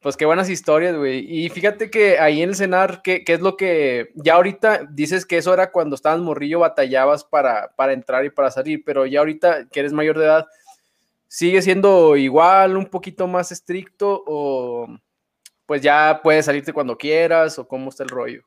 [0.00, 1.26] pues qué buenas historias, güey.
[1.28, 5.26] Y fíjate que ahí en el cenar, ¿qué, ¿qué, es lo que ya ahorita dices
[5.26, 9.20] que eso era cuando estabas morrillo, batallabas para, para entrar y para salir, pero ya
[9.20, 10.46] ahorita que eres mayor de edad,
[11.26, 14.86] ¿sigue siendo igual, un poquito más estricto o
[15.66, 18.42] pues ya puedes salirte cuando quieras o cómo está el rollo?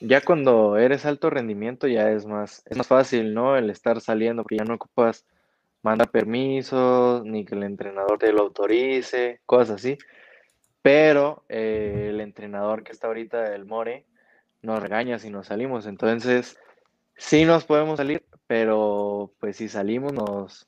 [0.00, 3.56] Ya cuando eres alto rendimiento ya es más, es más fácil, ¿no?
[3.56, 5.24] El estar saliendo, que ya no ocupas
[5.86, 9.96] manda permisos, ni que el entrenador te lo autorice, cosas así.
[10.82, 14.04] Pero eh, el entrenador que está ahorita, el More,
[14.62, 15.86] nos regaña si nos salimos.
[15.86, 16.58] Entonces,
[17.16, 20.66] sí nos podemos salir, pero pues si salimos nos,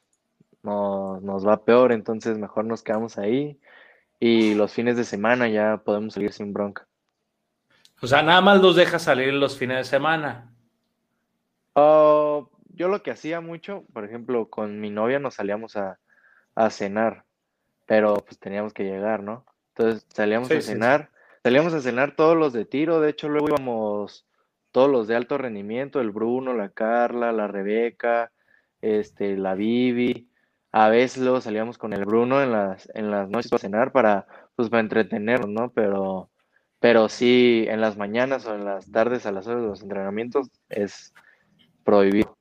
[0.62, 1.90] nos, nos va peor.
[1.90, 3.58] Entonces, mejor nos quedamos ahí.
[4.20, 6.86] Y los fines de semana ya podemos salir sin bronca.
[8.00, 10.54] O sea, nada más los deja salir los fines de semana.
[11.72, 15.98] Oh, yo lo que hacía mucho, por ejemplo, con mi novia nos salíamos a,
[16.70, 17.24] cenar,
[17.86, 19.44] pero pues teníamos que llegar, ¿no?
[19.74, 21.10] Entonces salíamos a cenar,
[21.44, 24.26] salíamos a cenar todos los de tiro, de hecho luego íbamos
[24.72, 28.32] todos los de alto rendimiento, el Bruno, la Carla, la Rebeca,
[28.80, 30.28] este, la Vivi,
[30.72, 34.26] a veces luego salíamos con el Bruno en las, en las noches a cenar para,
[34.56, 35.70] pues, para entretenernos, ¿no?
[35.70, 36.30] Pero,
[36.80, 40.50] pero sí, en las mañanas o en las tardes a las horas de los entrenamientos
[40.68, 41.14] es
[41.84, 42.37] prohibido.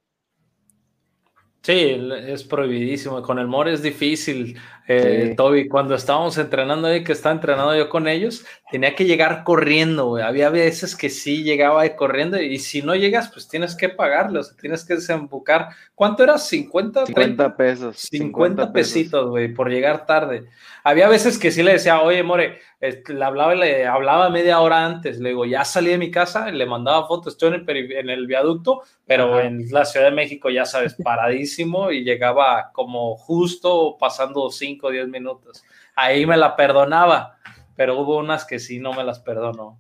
[1.68, 3.22] Sí, es prohibidísimo.
[3.22, 4.58] Con el More es difícil.
[4.88, 9.44] Eh, Toby, cuando estábamos entrenando ahí, que estaba entrenando yo con ellos, tenía que llegar
[9.44, 10.16] corriendo.
[10.16, 14.40] Había veces que sí llegaba ahí corriendo y si no llegas, pues tienes que pagarle,
[14.40, 15.68] o sea, tienes que desembocar.
[15.94, 16.36] ¿Cuánto era?
[16.36, 17.06] ¿50?
[17.06, 17.98] 50 pesos.
[17.98, 20.46] 50, pesitos, güey, por llegar tarde.
[20.86, 25.20] Había veces que sí le decía, oye, More, le hablaba, le hablaba media hora antes,
[25.20, 28.26] le digo, ya salí de mi casa, le mandaba fotos, estoy en el, en el
[28.26, 31.57] viaducto, pero en la Ciudad de México, ya sabes, paradísimo
[31.92, 35.64] y llegaba como justo pasando cinco 5 o 10 minutos.
[35.96, 37.38] Ahí me la perdonaba,
[37.76, 39.80] pero hubo unas que sí no me las perdonó.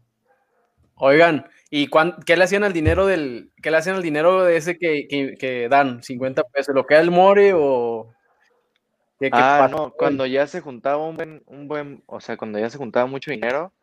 [0.95, 1.89] Oigan, ¿y
[2.25, 5.69] qué le hacían al dinero del, qué le hacían al dinero de ese que, que,
[5.69, 6.01] dan?
[6.01, 6.73] ¿50 pesos?
[6.73, 8.13] ¿Lo queda el more o...?
[9.31, 12.77] ah, no, cuando ya se juntaba un buen, un buen, o sea, cuando ya se
[12.77, 13.73] juntaba mucho dinero,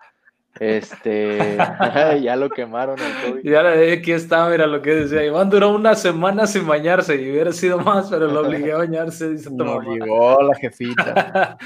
[0.60, 1.56] este,
[2.22, 3.44] ya lo quemaron el COVID.
[3.44, 5.24] Y ahora aquí está, mira lo que decía.
[5.24, 9.30] Iván duró una semana sin bañarse y hubiera sido más, pero lo obligué a bañarse.
[9.30, 11.58] Dice lo obligó la jefita.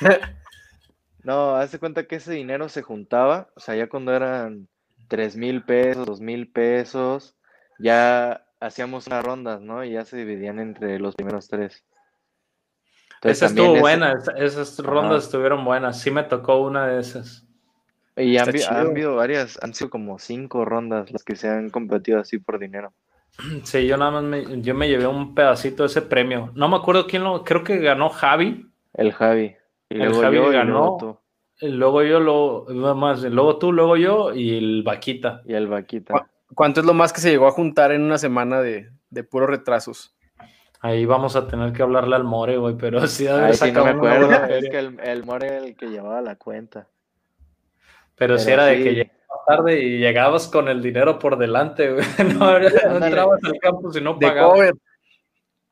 [1.24, 4.68] no, hace cuenta que ese dinero se juntaba, o sea, ya cuando eran
[5.08, 7.36] tres mil pesos, dos mil pesos,
[7.78, 9.84] ya hacíamos unas rondas, ¿no?
[9.84, 11.84] Y ya se dividían entre los primeros tres.
[13.22, 16.00] Esa estuvo buena, esas rondas estuvieron buenas.
[16.00, 17.49] Sí me tocó una de esas.
[18.16, 22.38] Y han, habido varias, han sido como cinco rondas las que se han competido así
[22.38, 22.92] por dinero.
[23.64, 26.50] Sí, yo nada más me, yo me llevé un pedacito de ese premio.
[26.54, 28.66] No me acuerdo quién lo, creo que ganó Javi.
[28.92, 29.56] El Javi.
[29.88, 30.72] Y luego Javi yo, ganó.
[30.72, 31.66] luego, tú.
[31.68, 35.42] luego yo, lo, más, luego tú, luego yo y el Vaquita.
[35.46, 36.28] Y el Vaquita.
[36.54, 39.48] ¿Cuánto es lo más que se llegó a juntar en una semana de, de puros
[39.48, 40.16] retrasos?
[40.80, 44.32] Ahí vamos a tener que hablarle al More, güey, pero sí, sí no me acuerdo.
[44.46, 46.88] Es que el, el More era el que llevaba la cuenta.
[48.20, 52.04] Pero, si era de que llegabas tarde y llegabas con el dinero por delante, güey.
[52.38, 54.72] No, entrabas al campo si no pagabas.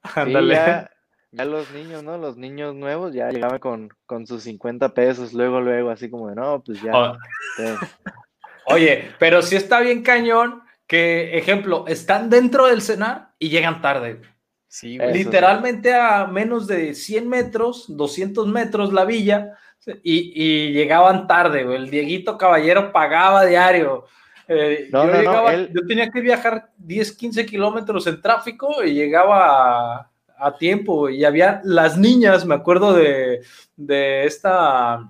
[0.14, 0.54] Ándale.
[0.54, 0.90] Ya,
[1.30, 2.16] ya, los niños, ¿no?
[2.16, 6.36] Los niños nuevos ya llegaban con, con sus 50 pesos, luego, luego, así como de,
[6.36, 6.92] no, pues ya.
[6.94, 7.18] Oh.
[8.74, 14.22] Oye, pero sí está bien cañón que, ejemplo, están dentro del cenar y llegan tarde.
[14.68, 15.18] Sí, Eso sí.
[15.18, 19.58] Literalmente a menos de 100 metros, 200 metros la villa,
[20.02, 21.76] y, y llegaban tarde, güey.
[21.76, 24.04] El Dieguito Caballero pagaba diario.
[24.46, 28.20] Eh, No, yo, no, no, llegaba- él- yo tenía que viajar 10, 15 kilómetros en
[28.20, 31.08] tráfico y llegaba a, a tiempo.
[31.10, 33.40] Y había las niñas, me acuerdo de,
[33.76, 35.06] de esta.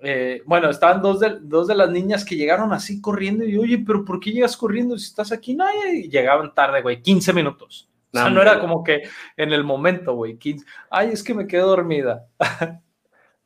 [0.00, 3.78] eh, bueno, estaban dos de, dos de las niñas que llegaron así corriendo y oye,
[3.86, 5.54] pero ¿por qué llegas corriendo si estás aquí?
[5.54, 7.88] No, y llegaban tarde, güey, 15 minutos.
[8.14, 9.02] O sea, No, no era como que
[9.36, 10.66] en el momento, güey, 15.
[10.90, 12.26] Ay, es que me quedé dormida.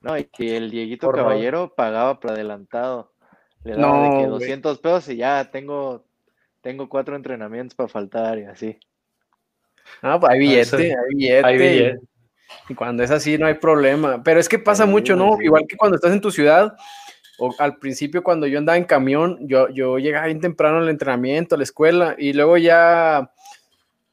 [0.06, 1.32] No, y que el Dieguito Por favor.
[1.32, 3.12] Caballero pagaba por adelantado.
[3.64, 4.28] Le daba de que güey.
[4.28, 6.04] 200 pesos y ya tengo,
[6.60, 8.78] tengo cuatro entrenamientos para faltar y así.
[10.02, 10.76] Ah, pues hay billete, Eso-
[11.46, 11.98] hay billete.
[11.98, 12.06] Vi,
[12.68, 14.22] Y cuando es así no hay problema.
[14.22, 15.36] Pero es que pasa Sí, mucho, ¿no?
[15.36, 15.44] sí.
[15.44, 16.76] Igual que cuando estás en tu ciudad,
[17.38, 21.54] o al principio cuando yo andaba en camión, yo, yo llegaba bien temprano al entrenamiento,
[21.54, 23.32] a la escuela, y luego ya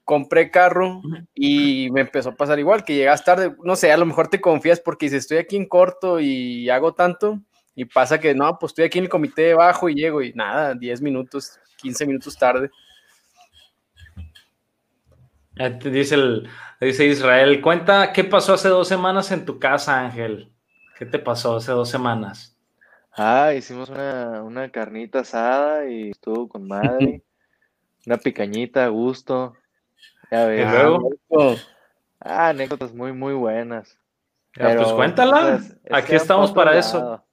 [0.03, 1.01] compré carro
[1.33, 4.41] y me empezó a pasar igual, que llegas tarde, no sé, a lo mejor te
[4.41, 7.39] confías porque dices, estoy aquí en corto y hago tanto,
[7.75, 10.33] y pasa que no, pues estoy aquí en el comité de bajo y llego y
[10.33, 12.69] nada, 10 minutos, 15 minutos tarde.
[15.83, 16.49] Dice, el,
[16.81, 20.51] dice Israel, cuenta qué pasó hace dos semanas en tu casa, Ángel.
[20.97, 22.57] ¿Qué te pasó hace dos semanas?
[23.11, 27.23] Ah, hicimos una, una carnita asada y estuvo con madre.
[28.05, 29.53] Una picañita a gusto.
[30.33, 30.65] Ya ves.
[30.65, 31.09] Y luego,
[32.19, 33.99] Ah, anécdotas muy, muy buenas.
[34.55, 35.41] ya, pues cuéntala.
[35.59, 37.23] pues, es Aquí estamos para eso.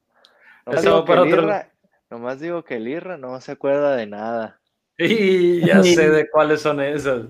[0.67, 1.71] Nomás Eso digo, para que el otro Irra,
[2.11, 4.61] nomás digo que el Irra no se acuerda de nada.
[4.99, 7.23] Y ya sé de cuáles son esas.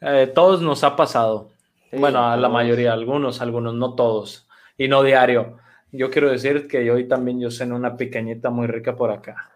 [0.00, 1.50] Eh, todos nos ha pasado.
[1.90, 4.48] Sí, bueno, a la mayoría, algunos, algunos, no todos.
[4.78, 5.58] Y no diario.
[5.90, 9.50] Yo quiero decir que hoy también yo cené una pequeñita muy rica por acá.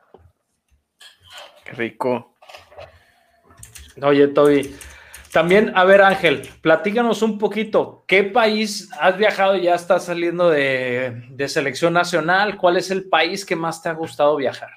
[1.65, 2.36] qué rico.
[4.03, 4.77] Oye, Toby,
[5.33, 8.05] también, a ver, Ángel, platícanos un poquito.
[8.07, 9.57] ¿Qué país has viajado?
[9.57, 12.57] Ya estás saliendo de, de selección nacional.
[12.57, 14.71] ¿Cuál es el país que más te ha gustado viajar?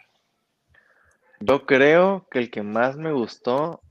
[1.40, 3.82] Yo creo que el que más me gustó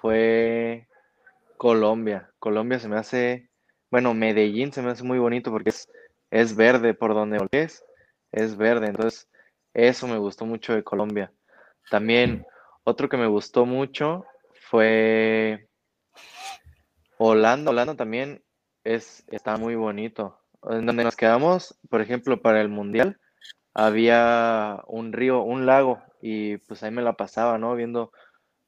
[0.00, 0.88] fue
[1.56, 2.30] Colombia.
[2.40, 3.48] Colombia se me hace,
[3.90, 5.88] bueno, Medellín se me hace muy bonito porque es,
[6.30, 7.84] es verde por donde voltees,
[8.32, 8.88] es verde.
[8.88, 9.28] Entonces,
[9.72, 11.32] eso me gustó mucho de Colombia.
[11.90, 12.44] También
[12.82, 14.26] otro que me gustó mucho
[14.74, 15.68] fue
[17.16, 17.70] Holanda.
[17.70, 18.42] Holanda también
[18.82, 20.40] es, está muy bonito.
[20.68, 23.20] En donde nos quedamos, por ejemplo, para el Mundial,
[23.72, 27.76] había un río, un lago, y pues ahí me la pasaba, ¿no?
[27.76, 28.10] Viendo,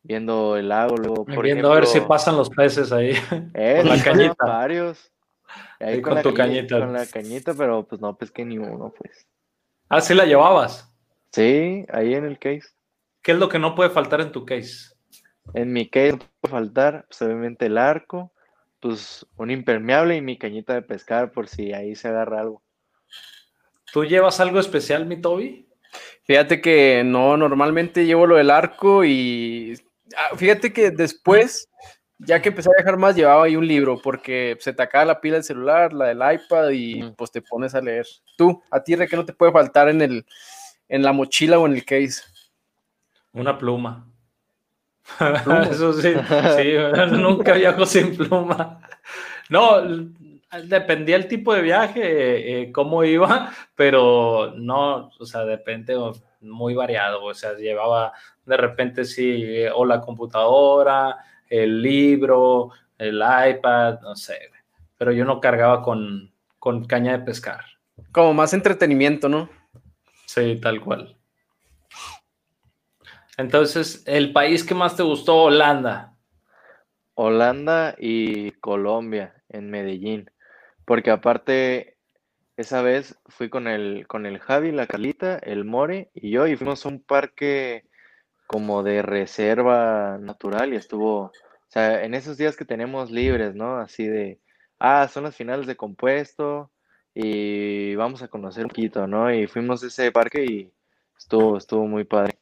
[0.05, 3.11] viendo el lago, luego, por Viendo a ver si pasan los peces ahí.
[3.55, 4.35] eh, con la pasaban cañita.
[4.47, 5.13] varios.
[5.81, 6.79] Ahí con, con la tu cañi- cañita.
[6.79, 9.27] con la cañita, pero pues no pesqué ni uno, pues.
[9.89, 10.89] Ah, sí la llevabas.
[11.33, 12.69] Sí, ahí en el case.
[13.23, 14.95] ¿Qué es lo que no puede faltar en tu case?
[15.55, 18.33] En mi case no puede faltar, pues obviamente el arco,
[18.81, 22.63] pues un impermeable y mi cañita de pescar por si ahí se agarra algo.
[23.93, 25.67] ¿Tú llevas algo especial, mi Toby?
[26.25, 29.75] Fíjate que no, normalmente llevo lo del arco y
[30.17, 31.69] ah, fíjate que después,
[32.19, 35.21] ya que empecé a viajar más, llevaba ahí un libro porque se te acaba la
[35.21, 38.07] pila del celular, la del iPad y pues te pones a leer.
[38.37, 40.27] Tú, a ti, ¿de qué no te puede faltar en el,
[40.89, 42.23] en la mochila o en el case?
[43.33, 44.11] Una pluma.
[45.71, 46.15] Eso sí,
[46.57, 46.75] sí,
[47.13, 48.81] nunca viajo sin pluma.
[49.49, 49.81] No,
[50.65, 55.97] dependía el tipo de viaje, eh, cómo iba, pero no, o sea, depende,
[56.41, 58.13] muy variado, o sea, llevaba
[58.45, 61.17] de repente sí, eh, o la computadora,
[61.49, 64.39] el libro, el iPad, no sé,
[64.97, 67.61] pero yo no cargaba con, con caña de pescar,
[68.13, 69.49] Como más entretenimiento, ¿no?
[70.27, 71.16] sí, tal cual.
[73.37, 76.17] Entonces, el país que más te gustó, Holanda.
[77.15, 80.31] Holanda y Colombia en Medellín.
[80.85, 81.97] Porque aparte,
[82.57, 86.57] esa vez fui con el, con el Javi, la Carlita, el More y yo, y
[86.57, 87.85] fuimos a un parque
[88.47, 91.33] como de reserva natural y estuvo, o
[91.69, 93.79] sea, en esos días que tenemos libres, ¿no?
[93.79, 94.41] Así de,
[94.79, 96.71] ah, son las finales de compuesto
[97.15, 99.33] y vamos a conocer un poquito, ¿no?
[99.35, 100.73] Y fuimos a ese parque y
[101.19, 102.39] estuvo, estuvo muy padre.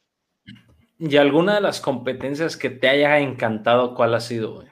[0.97, 4.63] ¿Y alguna de las competencias que te haya encantado, cuál ha sido?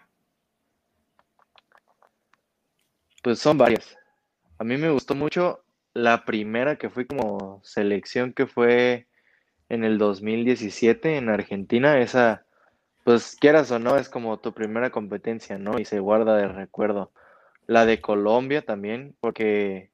[3.22, 3.98] Pues son varias.
[4.58, 5.64] A mí me gustó mucho
[5.94, 9.08] la primera que fui como selección que fue
[9.70, 12.00] en el 2017 en Argentina.
[12.00, 12.46] Esa,
[13.04, 15.80] pues quieras o no, es como tu primera competencia, ¿no?
[15.80, 17.12] Y se guarda de recuerdo.
[17.68, 19.90] La de Colombia también, porque,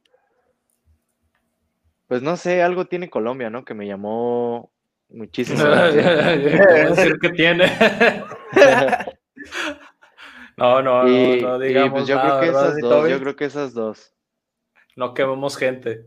[2.07, 3.65] pues no sé, algo tiene Colombia, ¿no?
[3.65, 4.71] Que me llamó
[5.09, 5.57] atención.
[5.57, 7.71] ¿Cómo decir que tiene?
[10.57, 13.73] No, no, no, no digamos pues yo creo que esas dos, yo creo que esas
[13.73, 14.13] dos.
[14.97, 16.05] No quememos gente.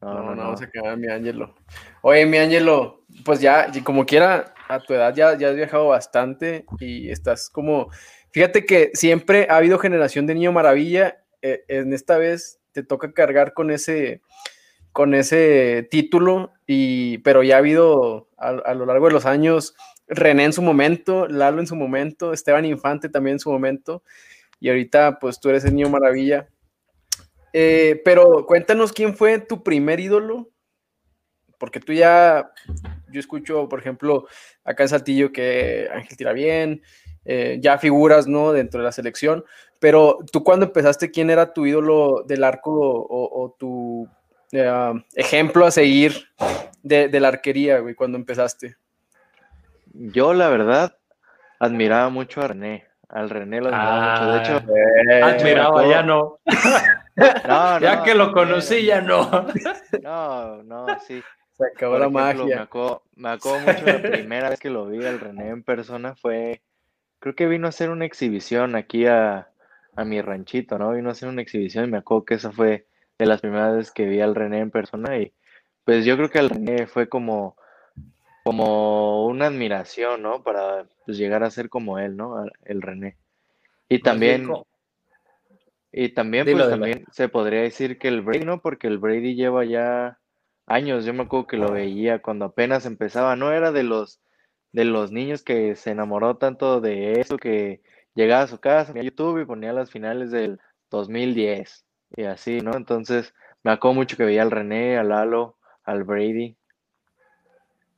[0.00, 1.54] No, no, no, vamos a quemar a mi Ángelo.
[2.00, 6.64] Oye, mi Ángelo, pues ya, como quiera, a tu edad ya, ya has viajado bastante
[6.80, 7.90] y estás como,
[8.30, 13.12] fíjate que siempre ha habido generación de niño maravilla, eh, en esta vez te toca
[13.12, 14.22] cargar con ese,
[14.94, 19.74] con ese título, y, pero ya ha habido a, a lo largo de los años
[20.06, 24.04] René en su momento, Lalo en su momento, Esteban Infante también en su momento,
[24.60, 26.48] y ahorita pues tú eres el niño maravilla.
[27.52, 30.48] Eh, pero cuéntanos quién fue tu primer ídolo,
[31.58, 32.52] porque tú ya,
[33.10, 34.28] yo escucho, por ejemplo,
[34.62, 36.82] acá en Saltillo que Ángel tira bien,
[37.24, 38.52] eh, ya figuras, ¿no?
[38.52, 39.44] Dentro de la selección,
[39.80, 44.08] pero tú cuando empezaste, ¿quién era tu ídolo del arco o, tu
[44.54, 46.28] eh, ejemplo a seguir
[46.82, 48.76] de, de la arquería, güey, cuando empezaste?
[49.92, 50.96] Yo, la verdad,
[51.58, 52.86] admiraba mucho a René.
[53.08, 54.30] Al René lo admiraba mucho.
[54.30, 54.66] De hecho,
[55.22, 56.38] ah, admiraba, ya no.
[57.80, 59.46] ya que lo conocí, ya no.
[60.02, 61.22] No, no, sí.
[61.56, 62.68] Se acabó la magia.
[63.14, 66.62] Me acuerdo, mucho la primera vez que lo vi al René en persona fue,
[67.20, 69.48] creo que vino a hacer una exhibición aquí a,
[69.94, 70.92] a mi ranchito, ¿no?
[70.92, 72.86] Vino a hacer una exhibición y me acuerdo que esa fue
[73.18, 75.32] de las primeras veces que vi al René en persona y
[75.84, 77.56] pues yo creo que al René fue como
[78.44, 80.42] como una admiración, ¿no?
[80.42, 82.44] Para pues, llegar a ser como él, ¿no?
[82.64, 83.16] El René.
[83.88, 84.50] Y también,
[85.90, 88.60] y también, pues también se podría decir que el Brady, ¿no?
[88.60, 90.18] Porque el Brady lleva ya
[90.66, 94.20] años, yo me acuerdo que lo veía cuando apenas empezaba, no era de los
[94.72, 97.80] de los niños que se enamoró tanto de eso que
[98.14, 100.58] llegaba a su casa, a YouTube y ponía las finales del
[100.90, 101.83] 2010
[102.16, 102.74] y así, ¿no?
[102.76, 106.56] Entonces me acuerdo mucho que veía al René, al Lalo, al Brady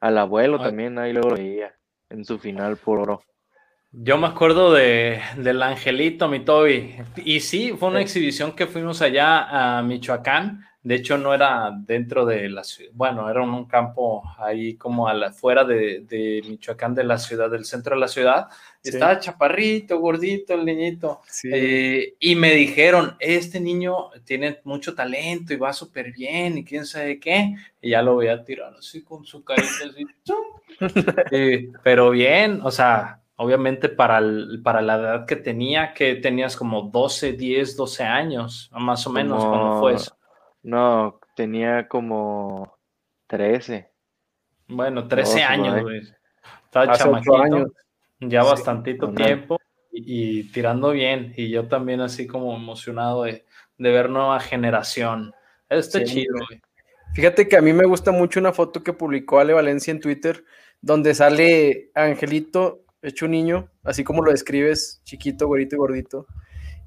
[0.00, 1.74] al abuelo también, ahí luego lo veía
[2.10, 3.22] en su final por oro.
[3.92, 6.96] Yo me acuerdo de, del Angelito, mi Toby.
[7.24, 10.64] Y sí, fue una exhibición que fuimos allá a Michoacán.
[10.86, 15.08] De hecho, no era dentro de la ciudad, bueno, era en un campo ahí como
[15.08, 18.46] a la, fuera de, de Michoacán, de la ciudad, del centro de la ciudad.
[18.84, 21.22] Estaba chaparrito, gordito el niñito.
[21.42, 26.86] Eh, y me dijeron, este niño tiene mucho talento y va súper bien y quién
[26.86, 27.56] sabe qué.
[27.82, 30.06] Y ya lo voy a tirar así con su carita así.
[31.32, 34.22] Eh, pero bien, o sea, obviamente para,
[34.62, 39.44] para la edad que tenía, que tenías como 12, 10, 12 años, más o menos,
[39.44, 40.15] cuando fue eso.
[40.66, 42.76] No, tenía como
[43.28, 43.88] 13.
[44.66, 46.00] Bueno, 13 años, güey.
[46.64, 47.72] Estaba chamaquito.
[48.18, 49.60] Ya bastantito tiempo
[49.92, 51.32] y, tirando bien.
[51.36, 53.44] Y yo también así como emocionado de,
[53.78, 55.32] ver nueva generación.
[55.68, 56.60] Está chido, güey.
[57.14, 60.44] Fíjate que a mí me gusta mucho una foto que publicó Ale Valencia en Twitter,
[60.80, 66.26] donde sale Angelito hecho un niño, así como lo describes, chiquito, güerito y gordito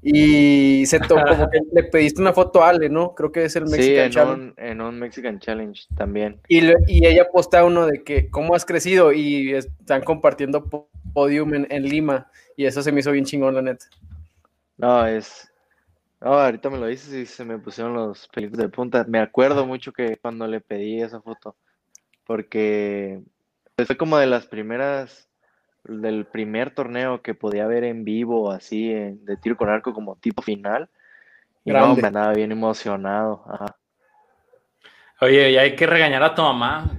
[0.02, 3.14] y se tocó, como que le pediste una foto a Ale, ¿no?
[3.14, 4.42] Creo que es el Mexican sí, en Challenge.
[4.42, 6.40] Un, en un Mexican Challenge también.
[6.48, 10.68] Y, y, ella posta uno de que cómo has crecido y están compartiendo
[11.12, 13.86] podium en, Lima y eso se me hizo bien chingón, la neta.
[14.76, 15.46] No, es...
[16.20, 19.06] No, ahorita me lo dices y se me pusieron los pelitos de punta.
[19.08, 21.56] Me acuerdo mucho que cuando le pedí esa foto,
[22.24, 23.22] porque
[23.86, 25.29] fue como de las primeras
[25.90, 30.42] del primer torneo que podía ver en vivo, así, de tiro con arco como tipo
[30.42, 30.88] final.
[31.64, 33.44] Y no, me andaba bien emocionado.
[35.20, 36.90] Oye, y hay que regañar a tu mamá.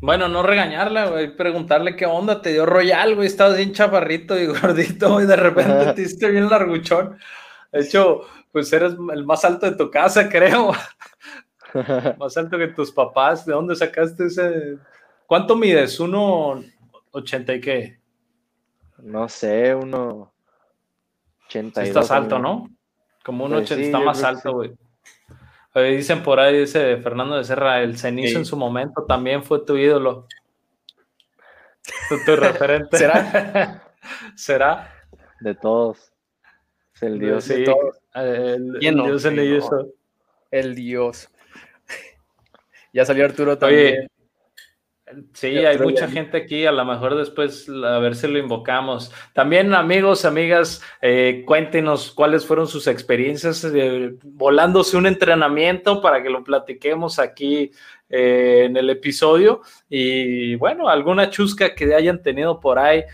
[0.00, 4.46] Bueno, no regañarla, güey, preguntarle qué onda, te dio royal, güey, estabas bien chaparrito y
[4.60, 7.18] gordito, y de repente te hiciste bien larguchón.
[7.72, 10.72] De hecho, pues eres el más alto de tu casa, creo.
[12.18, 13.44] más alto que tus papás.
[13.44, 14.78] ¿De dónde sacaste ese?
[15.26, 15.98] ¿Cuánto mides?
[16.00, 16.62] ¿Uno
[17.10, 18.03] 80 y qué?
[18.98, 20.32] No sé, uno
[21.46, 22.70] 80 estás alto, ¿no?
[23.24, 24.76] Como uno 80 pues está más alto, güey.
[25.74, 29.76] Dicen por ahí, dice Fernando de Serra, el cenizo en su momento también fue tu
[29.76, 30.28] ídolo.
[32.24, 32.96] Tu, referente.
[32.96, 33.82] ¿Será?
[34.36, 34.92] ¿Será?
[35.40, 36.12] De todos.
[36.94, 38.00] Es el dios de todos.
[38.14, 39.24] El, dios
[40.50, 41.28] El dios.
[42.92, 44.08] Ya salió Arturo también.
[45.34, 49.12] Sí, hay mucha gente aquí, a lo mejor después a ver si lo invocamos.
[49.34, 56.30] También amigos, amigas, eh, cuéntenos cuáles fueron sus experiencias eh, volándose un entrenamiento para que
[56.30, 57.70] lo platiquemos aquí
[58.08, 59.60] eh, en el episodio.
[59.90, 63.04] Y bueno, alguna chusca que hayan tenido por ahí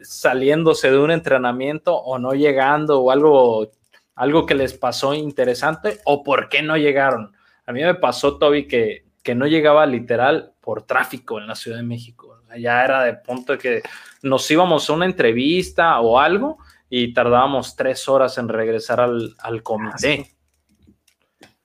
[0.00, 3.70] saliéndose de un entrenamiento o no llegando o algo,
[4.14, 7.34] algo que les pasó interesante o por qué no llegaron.
[7.66, 11.78] A mí me pasó, Toby, que, que no llegaba literal por tráfico en la Ciudad
[11.78, 12.40] de México.
[12.58, 13.82] Ya era de punto de que
[14.22, 16.58] nos íbamos a una entrevista o algo
[16.90, 20.30] y tardábamos tres horas en regresar al, al comité.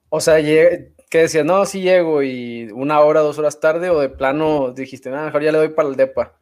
[0.09, 1.45] O sea, ¿qué decías?
[1.45, 5.43] No, sí llego y una hora, dos horas tarde o de plano dijiste, nada, mejor
[5.43, 6.37] ya le doy para el DEPA.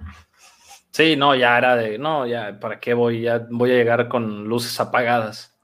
[0.91, 3.21] Sí, no, ya era de, no, ya, ¿para qué voy?
[3.21, 5.57] Ya voy a llegar con luces apagadas.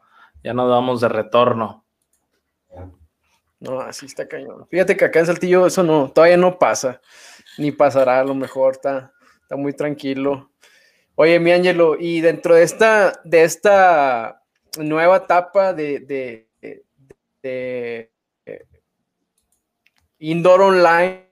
[0.44, 1.81] Ya no damos de retorno.
[3.62, 4.68] No, así está cañón.
[4.70, 7.00] Fíjate que acá en Saltillo eso no, todavía no pasa,
[7.60, 10.52] ni pasará a lo mejor, está, está muy tranquilo.
[11.14, 14.42] Oye, mi Ángelo, y dentro de esta, de esta
[14.80, 16.50] nueva etapa de, de,
[17.44, 18.12] de,
[18.48, 18.66] eh,
[20.18, 21.28] indoor online,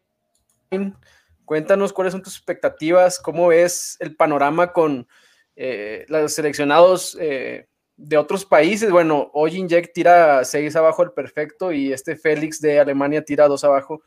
[1.46, 5.08] cuéntanos cuáles son tus expectativas, cómo ves el panorama con
[5.56, 7.69] eh, los seleccionados eh,
[8.02, 12.80] de otros países, bueno, hoy Inject tira 6 abajo el perfecto y este Félix de
[12.80, 14.04] Alemania tira 2 abajo.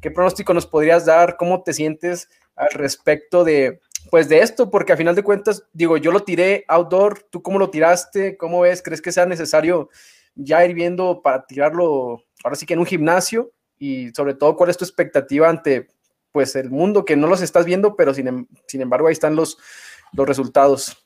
[0.00, 1.36] ¿Qué pronóstico nos podrías dar?
[1.36, 3.80] ¿Cómo te sientes al respecto de,
[4.10, 4.70] pues de esto?
[4.70, 8.38] Porque a final de cuentas, digo, yo lo tiré outdoor, ¿tú cómo lo tiraste?
[8.38, 8.82] ¿Cómo ves?
[8.82, 9.90] ¿Crees que sea necesario
[10.34, 13.52] ya ir viendo para tirarlo ahora sí que en un gimnasio?
[13.78, 15.88] Y sobre todo, ¿cuál es tu expectativa ante
[16.32, 19.36] pues el mundo que no los estás viendo, pero sin, em, sin embargo ahí están
[19.36, 19.58] los,
[20.14, 21.03] los resultados?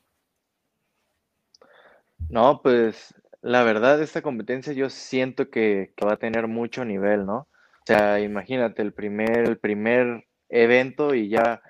[2.29, 7.37] No, pues la verdad, esta competencia yo siento que, va a tener mucho nivel, ¿no?
[7.37, 11.61] O sea, imagínate el primer, el primer evento y ya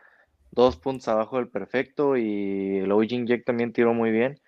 [0.52, 4.40] dos puntos abajo del perfecto y el OG Jack también tiró muy bien.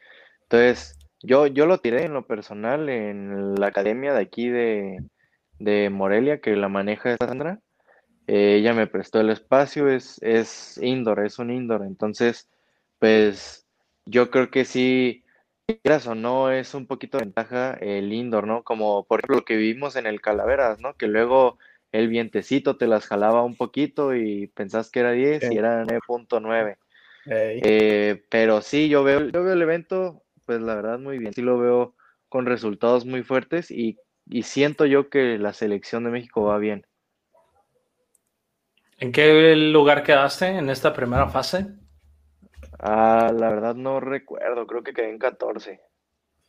[0.44, 5.00] Entonces, yo, yo lo tiré en lo personal en la academia de aquí de,
[5.60, 7.60] de Morelia, que la maneja Sandra.
[8.28, 11.84] Eh, ella me prestó el espacio, es, es indoor, es un indoor.
[11.86, 12.50] Entonces,
[13.00, 13.66] pues
[14.06, 15.24] yo creo que sí
[15.80, 18.64] quieras o no, es un poquito de ventaja el indoor, ¿no?
[18.64, 20.96] Como por ejemplo lo que vivimos en el Calaveras, ¿no?
[20.96, 21.58] Que luego
[21.92, 26.78] el vientecito te las jalaba un poquito y pensás que era 10 y era 9.9.
[27.26, 31.34] Eh, pero sí, yo veo, yo veo el evento, pues la verdad muy bien.
[31.34, 31.96] Sí lo veo
[32.30, 33.98] con resultados muy fuertes y,
[34.30, 36.86] y siento yo que la selección de México va bien.
[38.98, 41.81] ¿En qué lugar quedaste en esta primera fase?
[42.84, 45.80] Ah, la verdad no recuerdo, creo que quedé en 14.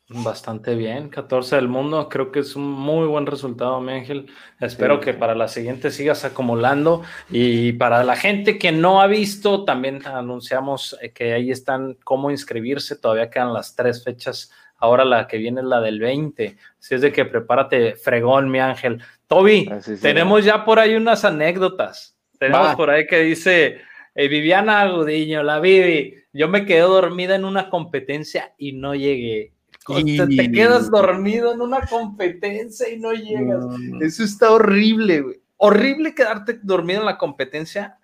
[0.09, 4.31] Bastante bien, 14 del mundo, creo que es un muy buen resultado, mi Ángel.
[4.59, 9.65] Espero que para la siguiente sigas acumulando y para la gente que no ha visto,
[9.65, 15.27] también anunciamos eh, que ahí están cómo inscribirse, todavía quedan las tres fechas, ahora la
[15.29, 19.03] que viene es la del 20, si es de que prepárate fregón, mi Ángel.
[19.27, 19.71] Toby,
[20.01, 23.83] tenemos ya por ahí unas anécdotas, tenemos por ahí que dice
[24.15, 29.53] eh, Viviana Agudiño, la Vivi, yo me quedé dormida en una competencia y no llegué.
[29.87, 33.65] Te, quedas dormido en una competencia y no llegas.
[34.01, 35.43] Eso está horrible, güey.
[35.57, 37.99] Horrible quedarte dormido en la competencia.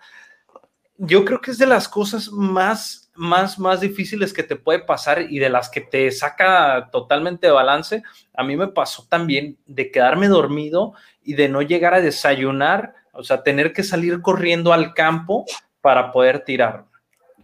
[0.96, 5.22] Yo creo que es de las cosas más, más, más difíciles que te puede pasar
[5.22, 8.02] y de las que te saca totalmente de balance.
[8.34, 13.22] A mí me pasó también de quedarme dormido y de no llegar a desayunar, o
[13.22, 15.44] sea, tener que salir corriendo al campo
[15.80, 16.87] para poder tirar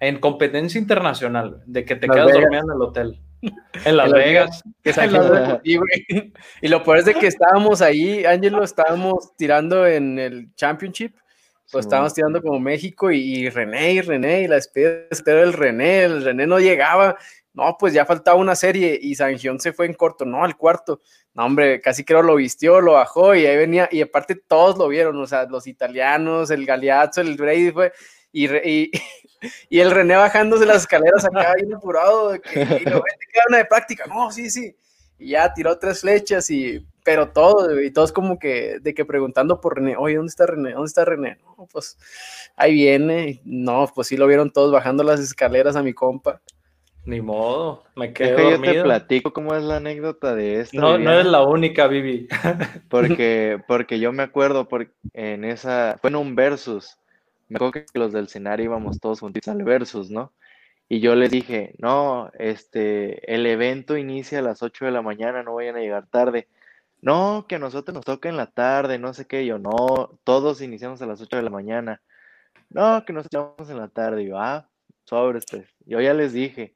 [0.05, 3.21] en competencia internacional, de que te quedas dormido en el hotel.
[3.85, 4.63] En Las, Vegas.
[5.65, 11.15] y, lo peor es de que estábamos ahí, Ángelo, estábamos tirando en el Championship,
[11.71, 16.25] pues estábamos tirando como México y, René y René y la especie del René, el
[16.25, 17.17] René no llegaba,
[17.53, 21.01] no, pues ya faltaba una serie y Sanjión se fue en corto, no, al cuarto,
[21.35, 24.89] no, hombre, casi creo lo vistió, lo bajó y ahí venía, y aparte todos lo
[24.89, 27.93] vieron, o sea, los italianos, el Galeazzo, el Brady fue,
[28.33, 28.91] y, y,
[29.69, 33.45] y, el René bajándose las escaleras acá bien apurado, de que, y lo te queda
[33.49, 34.77] una de práctica, no, sí, sí,
[35.19, 39.61] y ya tiró tres flechas y, pero todo, y todos como que, de que preguntando
[39.61, 40.73] por René, oye, ¿dónde está René?
[40.73, 41.39] ¿Dónde está René?
[41.45, 41.99] No, pues,
[42.57, 46.41] ahí viene, no, pues sí lo vieron todos bajando las escaleras a mi compa.
[47.07, 50.81] Ni modo, me quedé Yo te platico cómo es la anécdota de esto.
[50.81, 52.29] No, no es la única, Vivi.
[52.89, 56.97] porque, porque yo me acuerdo porque en esa, fue en un versus,
[57.49, 60.33] me acuerdo que los del escenario íbamos todos juntitos al versus, ¿no?
[60.89, 65.43] Y yo les dije, no, este, el evento inicia a las 8 de la mañana,
[65.43, 66.49] no vayan a llegar tarde.
[67.01, 69.47] No, que a nosotros nos toca en la tarde, no sé qué.
[69.47, 72.03] Yo, no, todos iniciamos a las 8 de la mañana.
[72.71, 74.25] No, que nos echamos en la tarde.
[74.27, 74.69] yo, ah,
[75.05, 75.69] sobres, pues.
[75.87, 76.75] Yo ya les dije.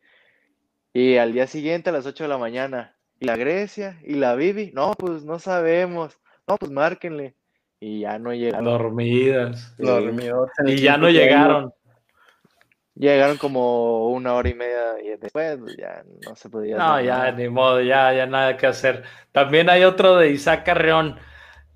[0.92, 3.98] Y al día siguiente a las 8 de la mañana, ¿y la Grecia?
[4.04, 4.72] ¿Y la Vivi?
[4.74, 6.18] No, pues no sabemos.
[6.46, 7.34] No, pues márquenle
[7.80, 8.64] y ya no llegaron.
[8.64, 9.74] Dormidas.
[10.66, 11.72] Y ya no llegaron.
[12.94, 16.76] Llegaron como una hora y media y después pues, ya no se podía.
[16.76, 19.04] No, ya ni modo, ya, ya nada que hacer.
[19.30, 21.16] También hay otro de Isaac Carreón.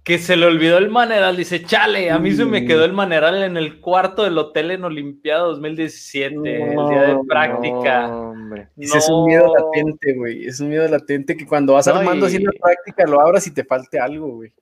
[0.04, 1.36] que se le olvidó el maneral.
[1.36, 4.82] Dice, chale, a mí se me quedó el maneral en el cuarto del hotel en
[4.82, 6.42] Olimpiada 2017, el
[6.88, 8.08] día de No, práctica.
[8.08, 8.42] No,
[8.76, 9.54] es un miedo No.
[9.54, 10.44] latente, güey.
[10.48, 13.46] Es un miedo latente que cuando vas No, armando así y- la práctica lo abras
[13.46, 14.52] y te falte algo, güey.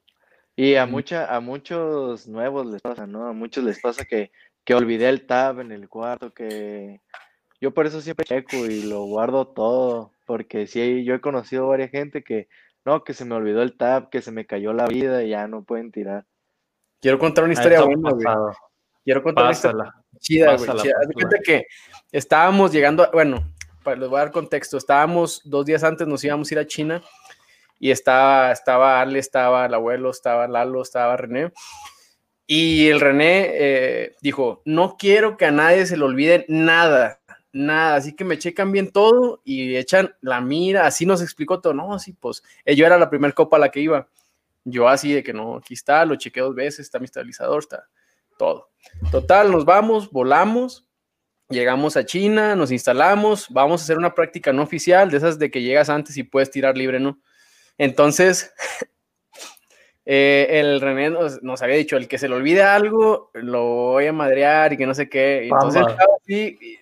[0.63, 3.27] Y a mucha, a muchos nuevos les pasa, ¿no?
[3.27, 4.31] A muchos les pasa que,
[4.63, 7.01] que olvidé el tab en el cuarto, que
[7.63, 11.91] yo por eso siempre checo y lo guardo todo, porque sí, yo he conocido varias
[11.91, 12.49] gente que,
[12.85, 15.49] no, que se me olvidó el tab, que se me cayó la vida y ya
[15.49, 16.27] no pueden tirar.
[17.01, 18.27] Quiero contar una Ah, historia buena, güey.
[19.03, 20.05] Quiero contar una historia Pásala.
[20.19, 20.71] chida, güey.
[20.83, 20.95] Chida.
[21.01, 21.65] Haz cuenta que
[22.13, 23.51] estábamos llegando, a- bueno,
[23.83, 24.77] para, les voy a dar contexto.
[24.77, 27.03] Estábamos dos días antes, nos íbamos a ir a China
[27.81, 31.51] y estaba, estaba Ale, estaba el abuelo, estaba Lalo, estaba René.
[32.47, 37.21] Y el René eh, dijo, no quiero que a nadie se le olvide nada,
[37.53, 41.73] nada, así que me checan bien todo y echan la mira, así nos explicó todo,
[41.73, 44.09] no, sí, pues eh, yo era la primera copa a la que iba,
[44.65, 47.89] yo así de que no, aquí está, lo chequeé dos veces, está mi estabilizador, está
[48.37, 48.69] todo.
[49.11, 50.87] Total, nos vamos, volamos,
[51.49, 55.51] llegamos a China, nos instalamos, vamos a hacer una práctica no oficial, de esas de
[55.51, 57.21] que llegas antes y puedes tirar libre, ¿no?
[57.81, 58.53] Entonces,
[60.05, 64.07] eh, el René nos, nos había dicho, el que se le olvide algo, lo voy
[64.07, 65.47] a madrear y que no sé qué.
[65.47, 65.83] Y entonces,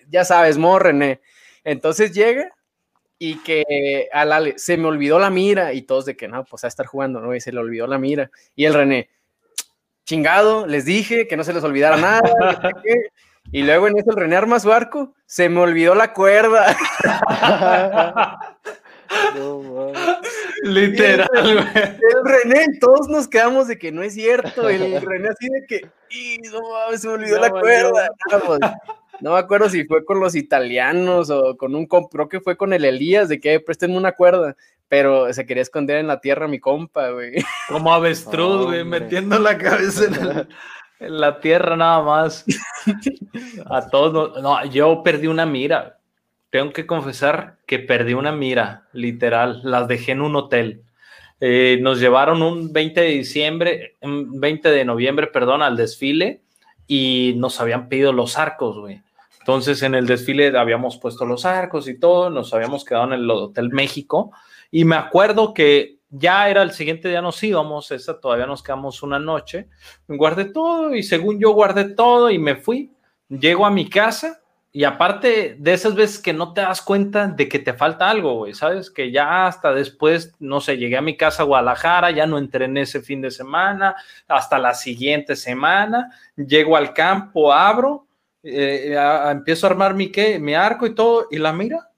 [0.09, 1.21] ya sabes, mo René.
[1.63, 2.53] Entonces llega
[3.17, 6.65] y que al Ale, se me olvidó la mira y todos de que no, pues
[6.65, 7.33] a estar jugando, ¿no?
[7.33, 8.29] Y se le olvidó la mira.
[8.53, 9.09] Y el René,
[10.03, 12.29] chingado, les dije que no se les olvidara nada.
[13.53, 16.75] Y luego en eso el René arma su arco, se me olvidó la cuerda.
[19.35, 19.91] No.
[20.63, 21.67] Literal, güey.
[21.75, 24.69] El René, todos nos quedamos de que no es cierto.
[24.69, 28.09] El René así de que, "Y, no mames, se me olvidó la cuerda.
[28.31, 28.59] No, pues,
[29.21, 32.55] no me acuerdo si fue con los italianos o con un comp, creo que fue
[32.57, 34.55] con el Elías, de que préstenme una cuerda.
[34.87, 37.33] Pero se quería esconder en la tierra mi compa, güey.
[37.67, 40.47] Como avestruz, güey, metiendo la cabeza en, el-
[40.99, 42.43] en la tierra nada más.
[43.69, 44.41] A todos.
[44.41, 45.98] No, no, yo perdí una mira.
[46.49, 49.61] Tengo que confesar que perdí una mira, literal.
[49.63, 50.83] Las dejé en un hotel.
[51.41, 56.41] Eh, nos llevaron un 20 de diciembre, un 20 de noviembre, perdón, al desfile
[56.87, 59.01] y nos habían pedido los arcos, güey.
[59.39, 63.31] Entonces en el desfile habíamos puesto los arcos y todo, nos habíamos quedado en el
[63.31, 64.31] Hotel México
[64.69, 69.01] y me acuerdo que ya era el siguiente día nos íbamos, esa todavía nos quedamos
[69.01, 69.67] una noche,
[70.07, 72.91] guardé todo y según yo guardé todo y me fui,
[73.29, 74.41] llego a mi casa
[74.71, 78.35] y aparte de esas veces que no te das cuenta de que te falta algo,
[78.35, 78.91] güey, ¿sabes?
[78.91, 82.81] Que ya hasta después, no sé, llegué a mi casa a Guadalajara, ya no entrené
[82.81, 83.95] ese fin de semana,
[84.27, 88.05] hasta la siguiente semana, llego al campo, abro,
[88.43, 88.95] eh,
[89.31, 90.37] empiezo a armar mi, ¿qué?
[90.37, 91.89] mi arco y todo, y la mira,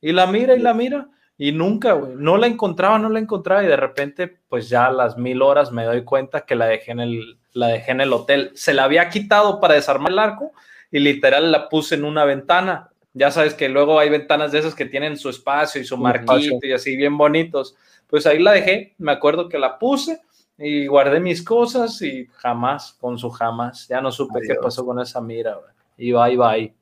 [0.00, 3.64] y la mira, y la mira, y nunca, güey, no la encontraba, no la encontraba,
[3.64, 6.92] y de repente, pues ya a las mil horas me doy cuenta que la dejé
[6.92, 8.52] en el, la dejé en el hotel.
[8.54, 10.52] Se la había quitado para desarmar el arco,
[10.92, 12.90] y literal la puse en una ventana.
[13.14, 16.58] Ya sabes que luego hay ventanas de esas que tienen su espacio y su marquito
[16.62, 17.74] y así bien bonitos.
[18.06, 20.20] Pues ahí la dejé, me acuerdo que la puse
[20.58, 25.00] y guardé mis cosas y jamás, con su jamás, ya no supe qué pasó con
[25.00, 25.58] esa mira.
[25.96, 26.74] Y bye bye.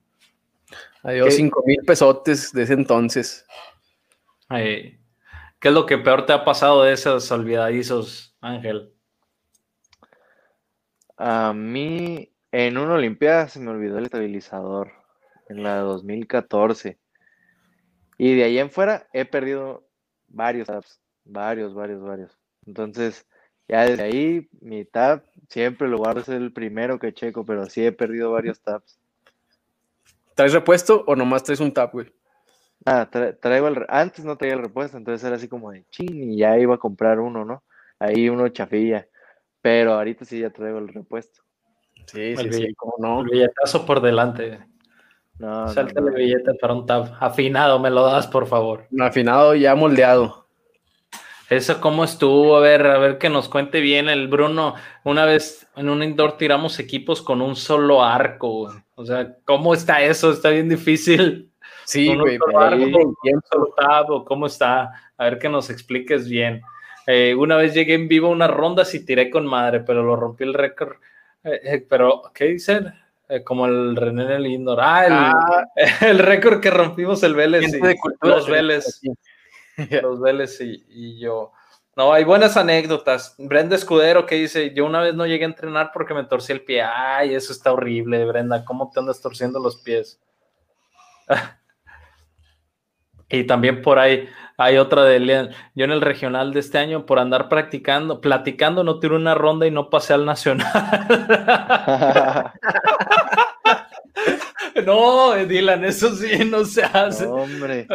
[1.03, 1.31] Adiós, ¿Qué?
[1.33, 3.47] cinco mil pesotes de ese entonces.
[4.51, 4.99] Eh,
[5.59, 8.93] ¿Qué es lo que peor te ha pasado de esos olvidadizos, Ángel?
[11.17, 14.93] A mí, en una Olimpiada se me olvidó el estabilizador,
[15.49, 16.99] en la 2014.
[18.19, 19.87] Y de ahí en fuera he perdido
[20.29, 22.39] varios tabs, varios, varios, varios.
[22.67, 23.27] Entonces,
[23.69, 27.85] ya desde ahí, mi tab siempre lo guardo, es el primero que checo, pero sí
[27.85, 28.99] he perdido varios tabs.
[30.35, 32.13] ¿Traes repuesto o nomás traes un tap, güey?
[32.85, 36.33] Ah, tra- traigo el, antes no traía el repuesto, entonces era así como de chin
[36.33, 37.63] y ya iba a comprar uno, ¿no?
[37.99, 39.07] Ahí uno chafilla,
[39.61, 41.43] pero ahorita sí ya traigo el repuesto.
[42.07, 43.21] Sí, El sí, sí, cómo no.
[43.21, 44.59] El billetazo por delante.
[45.39, 46.13] No, no, Salta no.
[46.13, 47.15] billete para un tab.
[47.21, 48.87] Afinado, me lo das, por favor.
[49.01, 50.47] Afinado ya moldeado.
[51.49, 54.75] Eso cómo estuvo, a ver, a ver que nos cuente bien el Bruno.
[55.03, 58.77] Una vez en un indoor tiramos equipos con un solo arco, güey.
[58.95, 60.31] O sea, ¿cómo está eso?
[60.31, 61.51] Está bien difícil.
[61.85, 63.03] Sí, Con un güey, solo pero arco, ahí- con
[63.35, 64.93] un solo tab, o ¿cómo está?
[65.17, 66.63] A ver que nos expliques bien.
[67.09, 70.15] Eh, una vez llegué en vivo a unas rondas y tiré con madre, pero lo
[70.15, 70.99] rompí el récord.
[71.45, 72.93] Eh, eh, pero, ¿qué dicen?
[73.29, 74.79] Eh, como el René en el indoor.
[74.81, 75.65] Ah, el, Ah,
[76.07, 77.73] el récord que rompimos el Vélez.
[77.73, 79.01] y- cultura, los Vélez
[80.03, 81.53] los Vélez y, y yo.
[81.97, 83.35] No, hay buenas anécdotas.
[83.39, 86.63] Brenda Escudero que dice, yo una vez no llegué a entrenar porque me torcí el
[86.65, 86.83] pie.
[86.83, 88.65] Ay, eso está horrible, Brenda.
[88.65, 90.21] ¿Cómo te andas torciendo los pies?
[93.33, 94.29] Y también por ahí
[94.61, 95.51] hay otra de Lean.
[95.75, 99.67] Yo en el regional de este año, por andar practicando, platicando, no tiré una ronda
[99.67, 100.67] y no pasé al nacional.
[104.85, 107.25] no, Dylan, eso sí no se hace.
[107.25, 107.87] Hombre.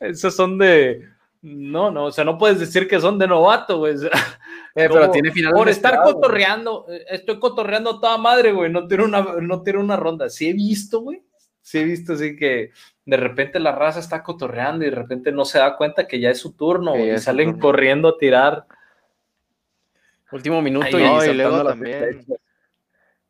[0.00, 1.08] Esos son de.
[1.42, 3.94] No, no, o sea, no puedes decir que son de novato, güey.
[4.74, 5.52] Eh, pero tiene final.
[5.52, 8.70] Por estar cotorreando, eh, estoy cotorreando toda madre, güey.
[8.70, 10.28] No tiro una, no una ronda.
[10.28, 11.22] Sí he visto, güey.
[11.60, 12.70] Sí he visto, así que
[13.10, 16.30] de repente la raza está cotorreando y de repente no se da cuenta que ya
[16.30, 18.66] es su turno, y salen corriendo a tirar.
[20.30, 22.24] Último minuto y, no, y luego también,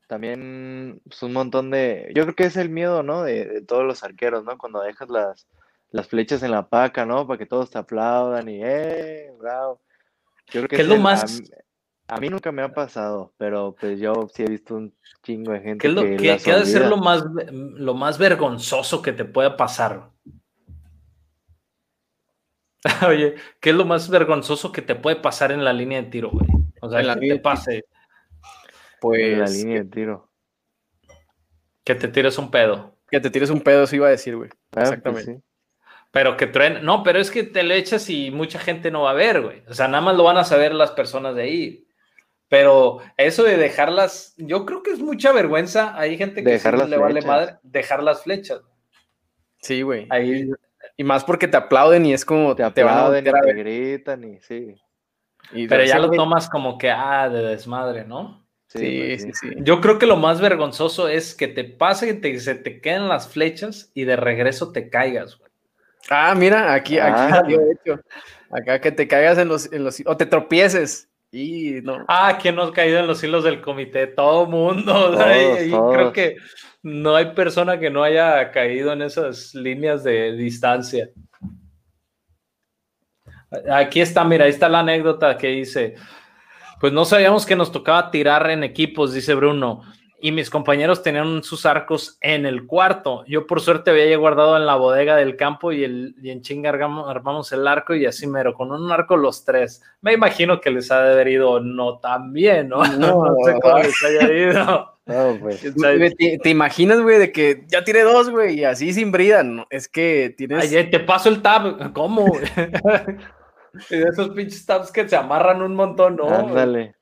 [0.07, 3.23] también pues, un montón de, yo creo que es el miedo, ¿no?
[3.23, 4.59] De, todos los arqueros, ¿no?
[4.59, 5.47] Cuando dejas las,
[5.93, 7.27] las flechas en la paca, ¿no?
[7.27, 9.33] Para que todos te aplaudan y, ¡eh!
[9.39, 9.81] ¡Bravo!
[10.49, 11.41] Yo creo que ¿Qué es, lo más...
[11.41, 11.70] A,
[12.19, 15.87] mí nunca me ha pasado, pero pues yo sí he visto un chingo de gente.
[15.87, 20.11] ¿Qué, lo, que, ha de ser lo más, lo más vergonzoso que te pueda pasar?
[23.09, 26.31] Oye, ¿qué es lo más vergonzoso que te puede pasar en la línea de tiro,
[26.31, 26.49] güey?
[26.81, 27.85] O sea, que te pase.
[29.01, 29.21] Pues.
[29.21, 30.31] En la línea de tiro.
[31.85, 32.97] Que te tires un pedo.
[33.11, 34.51] Que te tires un pedo, sí iba a decir, güey.
[34.51, 35.43] Ah, pues Exactamente.
[36.13, 39.11] Pero que traen, no, pero es que te le echas y mucha gente no va
[39.11, 39.63] a ver, güey.
[39.69, 41.87] O sea, nada más lo van a saber las personas de ahí.
[42.51, 45.97] Pero eso de dejarlas, yo creo que es mucha vergüenza.
[45.97, 48.61] Hay gente que le vale madre dejar las flechas.
[49.63, 50.09] Sí, güey.
[50.11, 50.51] Ahí.
[50.97, 54.75] Y más porque te aplauden y es como te, aplauden, te, te gritan y sí.
[55.69, 58.45] pero ya lo tomas como que, ah, de desmadre, ¿no?
[58.67, 62.57] Sí, sí, sí, Yo creo que lo más vergonzoso es que te pase que se
[62.57, 65.51] te queden las flechas y de regreso te caigas, güey.
[66.09, 67.43] Ah, mira, aquí, aquí, ah.
[67.47, 68.01] hecho.
[68.51, 71.10] Acá que te caigas en los, en los, o te tropieces.
[71.33, 72.05] Y no.
[72.09, 74.07] Ah, ¿quién no ha caído en los hilos del comité?
[74.09, 75.17] Todo mundo.
[75.93, 76.37] Creo que
[76.83, 81.11] no hay persona que no haya caído en esas líneas de distancia.
[83.71, 85.95] Aquí está, mira, ahí está la anécdota que dice,
[86.81, 89.83] pues no sabíamos que nos tocaba tirar en equipos, dice Bruno
[90.23, 93.25] y mis compañeros tenían sus arcos en el cuarto.
[93.27, 96.71] Yo por suerte había guardado en la bodega del campo y, el, y en chinga
[96.71, 99.83] armamos el arco y así mero, con un arco los tres.
[100.03, 102.83] Me imagino que les ha de haber ido no tan bien, ¿no?
[103.01, 104.95] No, sé cómo les haya ido.
[105.07, 105.63] No, pues.
[106.43, 109.43] ¿Te, imaginas, güey, de que ya tiré dos, güey, y así sin brida?
[109.71, 110.71] es que tienes...
[110.71, 112.27] Ay, te paso el tab, ¿cómo?
[113.91, 116.29] y de esos pinches tabs que se amarran un montón, ¿no?
[116.29, 116.95] Ándale.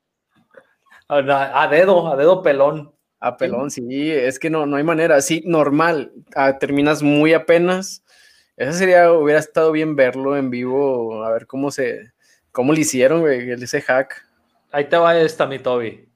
[1.08, 2.92] a dedo, a dedo pelón.
[3.20, 4.12] A pelón, sí.
[4.12, 5.20] es que no, no hay manera.
[5.20, 6.12] Sí, normal.
[6.34, 8.04] Ah, terminas muy apenas.
[8.56, 12.12] Eso sería, hubiera estado bien verlo en vivo, a ver cómo se,
[12.50, 14.24] cómo le hicieron, güey, ese hack.
[14.72, 16.08] Ahí te va esta, mi Toby.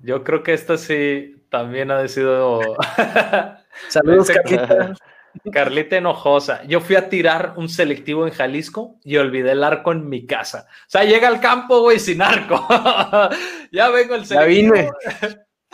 [0.00, 2.60] Yo creo que esta sí también ha sido.
[3.88, 4.94] Saludos, Carlita.
[5.52, 6.64] Carlita enojosa.
[6.64, 10.66] Yo fui a tirar un selectivo en Jalisco y olvidé el arco en mi casa.
[10.68, 12.66] O sea, llega al campo, güey, sin arco.
[13.72, 14.74] ya vengo el selectivo.
[14.74, 14.90] Ya vine.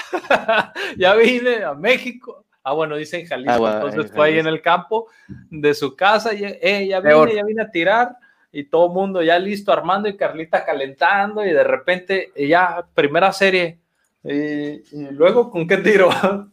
[0.96, 2.44] ya vine a México.
[2.62, 3.66] Ah, bueno, dice en Jalisco.
[3.66, 5.08] Ah, entonces fue ahí en el campo
[5.50, 6.34] de su casa.
[6.34, 8.16] Y, eh, ya vine, ya vine a tirar.
[8.52, 11.44] Y todo el mundo ya listo, armando y Carlita calentando.
[11.44, 13.78] Y de repente, ya, primera serie.
[14.22, 14.82] Y,
[15.12, 16.10] luego, ¿con qué tiro?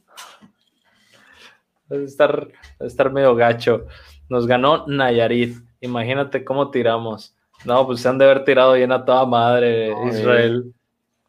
[1.89, 2.49] Estar,
[2.81, 3.85] estar medio gacho.
[4.27, 5.55] Nos ganó Nayarit.
[5.79, 7.33] Imagínate cómo tiramos.
[7.63, 10.73] No, pues se han de haber tirado bien a toda madre Israel.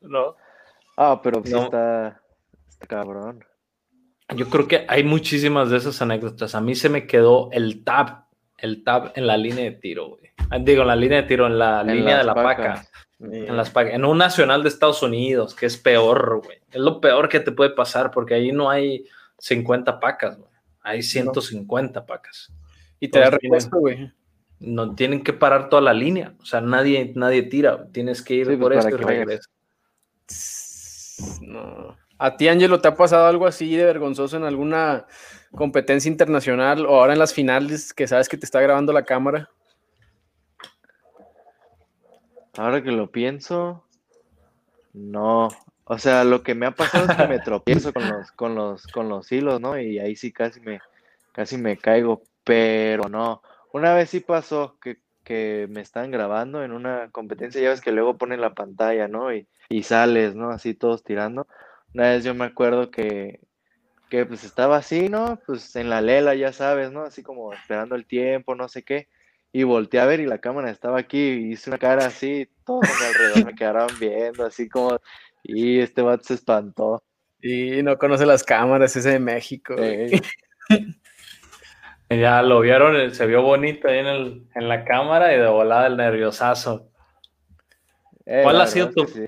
[0.00, 0.34] ¿No?
[1.01, 2.20] Ah, pero sí está,
[2.88, 3.44] cabrón.
[4.34, 6.57] Yo creo que hay muchísimas de esas anécdotas.
[6.57, 8.24] A mí se me quedó el tab,
[8.57, 10.32] el tab en la línea de tiro, güey.
[10.51, 12.84] Ah, digo, en la línea de tiro, en la línea de la paca.
[13.20, 16.59] En, las en un nacional de Estados Unidos, que es peor, güey.
[16.72, 19.05] Es lo peor que te puede pasar porque ahí no hay
[19.38, 20.51] 50 pacas, güey.
[20.80, 22.53] Hay 150 pacas.
[22.99, 24.12] Y te da repuesto, güey.
[24.59, 26.34] No tienen que parar toda la línea.
[26.42, 27.86] O sea, nadie, nadie tira.
[27.92, 29.49] Tienes que ir pues, por esto y regresar.
[31.40, 31.96] No.
[32.18, 35.06] ¿A ti, Angelo, te ha pasado algo así de vergonzoso en alguna
[35.52, 39.48] competencia internacional o ahora en las finales que sabes que te está grabando la cámara?
[42.56, 43.84] Ahora que lo pienso,
[44.92, 45.48] no.
[45.84, 48.86] O sea, lo que me ha pasado es que me tropiezo con los, con los,
[48.88, 49.78] con los hilos, ¿no?
[49.78, 50.80] Y ahí sí casi me,
[51.32, 53.42] casi me caigo, pero no.
[53.72, 54.98] Una vez sí pasó que,
[55.28, 59.32] que me están grabando en una competencia, ya ves que luego ponen la pantalla, ¿no?
[59.32, 60.50] Y y sales, ¿no?
[60.50, 61.46] Así todos tirando.
[61.94, 63.40] Una vez yo me acuerdo que,
[64.08, 65.38] que pues estaba así, ¿no?
[65.46, 67.02] Pues en la lela, ya sabes, ¿no?
[67.02, 69.08] Así como esperando el tiempo, no sé qué.
[69.52, 72.84] Y volteé a ver y la cámara estaba aquí y hice una cara así, todos
[72.84, 74.98] a mi alrededor me quedaron viendo, así como,
[75.42, 77.02] y este vato se espantó.
[77.40, 79.74] Y no conoce las cámaras, ese de México.
[82.11, 85.86] Ya lo vieron, se vio bonito ahí en, el, en la cámara y de volada
[85.86, 86.88] el nerviosazo.
[88.24, 89.26] Eh, ¿Cuál ha sido tu, sí.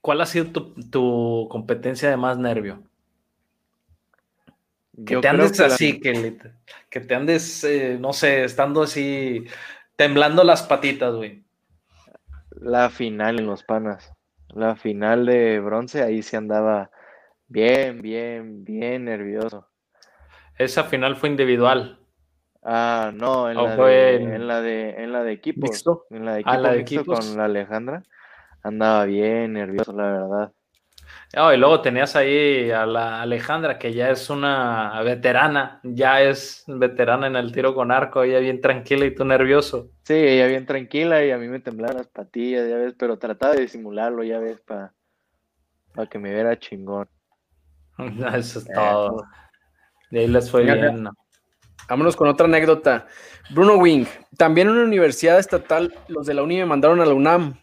[0.00, 2.82] cuál ha sido tu, tu competencia de más nervio?
[5.04, 6.36] Que Yo te andes que la- así, que,
[6.90, 9.44] que te andes, eh, no sé, estando así,
[9.96, 11.42] temblando las patitas, güey.
[12.60, 14.12] La final en los panas.
[14.48, 16.90] La final de bronce, ahí sí andaba
[17.48, 19.68] bien, bien, bien nervioso.
[20.58, 21.98] Esa final fue individual.
[22.62, 25.70] Ah, no, en ¿O la de, en en la de, en la de equipos.
[25.70, 26.06] mixto?
[26.10, 27.26] En la de Ah, equipo la de mixto equipos.
[27.26, 28.02] con la Alejandra.
[28.62, 30.52] Andaba bien nervioso, la verdad.
[31.36, 36.62] Oh, y luego tenías ahí a la Alejandra, que ya es una veterana, ya es
[36.66, 39.88] veterana en el tiro con arco, ella bien tranquila y tú nervioso.
[40.04, 43.54] Sí, ella bien tranquila y a mí me temblaban las patillas, ya ves, pero trataba
[43.54, 44.92] de disimularlo, ya ves, para
[46.10, 47.08] que me viera chingón.
[48.34, 49.24] Eso es todo.
[50.10, 51.08] De ahí les fue bien.
[51.88, 53.06] Vámonos con otra anécdota.
[53.50, 54.06] Bruno Wing,
[54.36, 57.58] también en una universidad estatal, los de la uni me mandaron a la UNAM.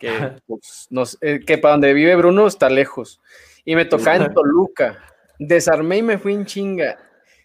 [0.00, 3.20] Que, pues, nos- eh, que para donde vive Bruno está lejos.
[3.64, 4.98] Y me tocaba en Toluca.
[5.38, 6.96] Desarmé y me fui en chinga.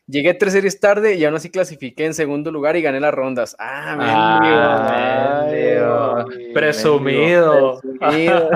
[0.05, 3.55] Llegué tres series tarde y aún así clasifiqué en segundo lugar y gané las rondas.
[3.57, 6.53] Ah, Ah, mendigo, mendigo.
[6.53, 7.81] Presumido.
[7.99, 8.49] presumido.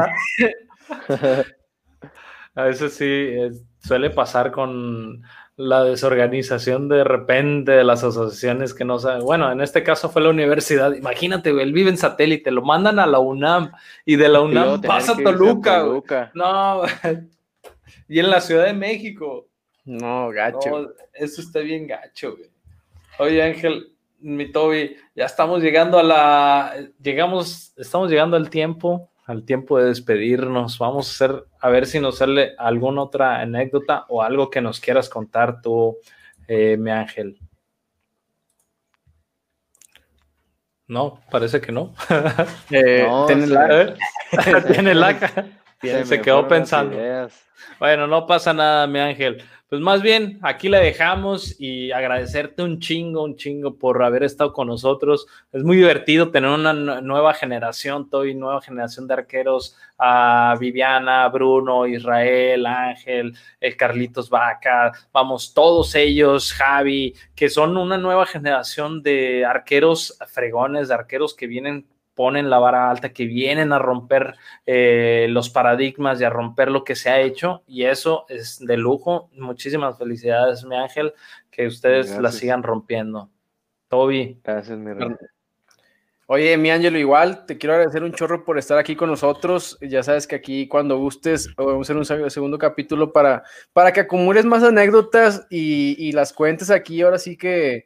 [2.55, 5.21] A veces sí, es- suele pasar con
[5.57, 9.23] la desorganización de repente de las asociaciones que no saben.
[9.23, 10.93] Bueno, en este caso fue la universidad.
[10.93, 13.71] Imagínate, güey, él vive en satélite, lo mandan a la UNAM
[14.05, 15.79] y de la UNAM pasa a a Toluca.
[15.79, 16.31] Toluca.
[16.35, 16.83] No,
[18.07, 19.47] y en la Ciudad de México.
[19.83, 20.69] No, gacho.
[20.69, 22.51] No, eso está bien gacho, güey.
[23.17, 26.75] Oye, Ángel, mi Toby, ya estamos llegando a la.
[27.01, 30.79] Llegamos, estamos llegando al tiempo, al tiempo de despedirnos.
[30.79, 34.79] Vamos a hacer, a ver si nos sale alguna otra anécdota o algo que nos
[34.79, 35.97] quieras contar tú,
[36.47, 37.37] eh, mi Ángel.
[40.87, 41.93] No, parece que no.
[42.71, 43.05] Eh.
[43.27, 45.15] Tiene la
[46.05, 46.95] Se quedó pensando.
[47.79, 49.43] Bueno, no pasa nada, mi ángel.
[49.69, 54.53] Pues más bien, aquí le dejamos y agradecerte un chingo, un chingo por haber estado
[54.53, 55.27] con nosotros.
[55.51, 61.27] Es muy divertido tener una nu- nueva generación, toda nueva generación de arqueros, a Viviana,
[61.27, 69.03] Bruno, Israel, Ángel, el Carlitos Vaca, vamos, todos ellos, Javi, que son una nueva generación
[69.03, 71.85] de arqueros fregones, de arqueros que vienen
[72.17, 76.83] ponen la vara alta, que vienen a romper eh, los paradigmas y a romper lo
[76.83, 79.29] que se ha hecho y eso es de lujo.
[79.37, 81.13] Muchísimas felicidades, mi ángel,
[81.49, 82.41] que ustedes la Gracias.
[82.41, 83.29] sigan rompiendo.
[83.87, 85.07] Toby, Gracias, mi rey.
[86.29, 89.77] Oye, mi Ángelo, igual te quiero agradecer un chorro por estar aquí con nosotros.
[89.79, 93.93] Ya sabes que aquí cuando gustes vamos a hacer un seg- segundo capítulo para, para
[93.93, 97.85] que acumules más anécdotas y, y las cuentes aquí ahora sí que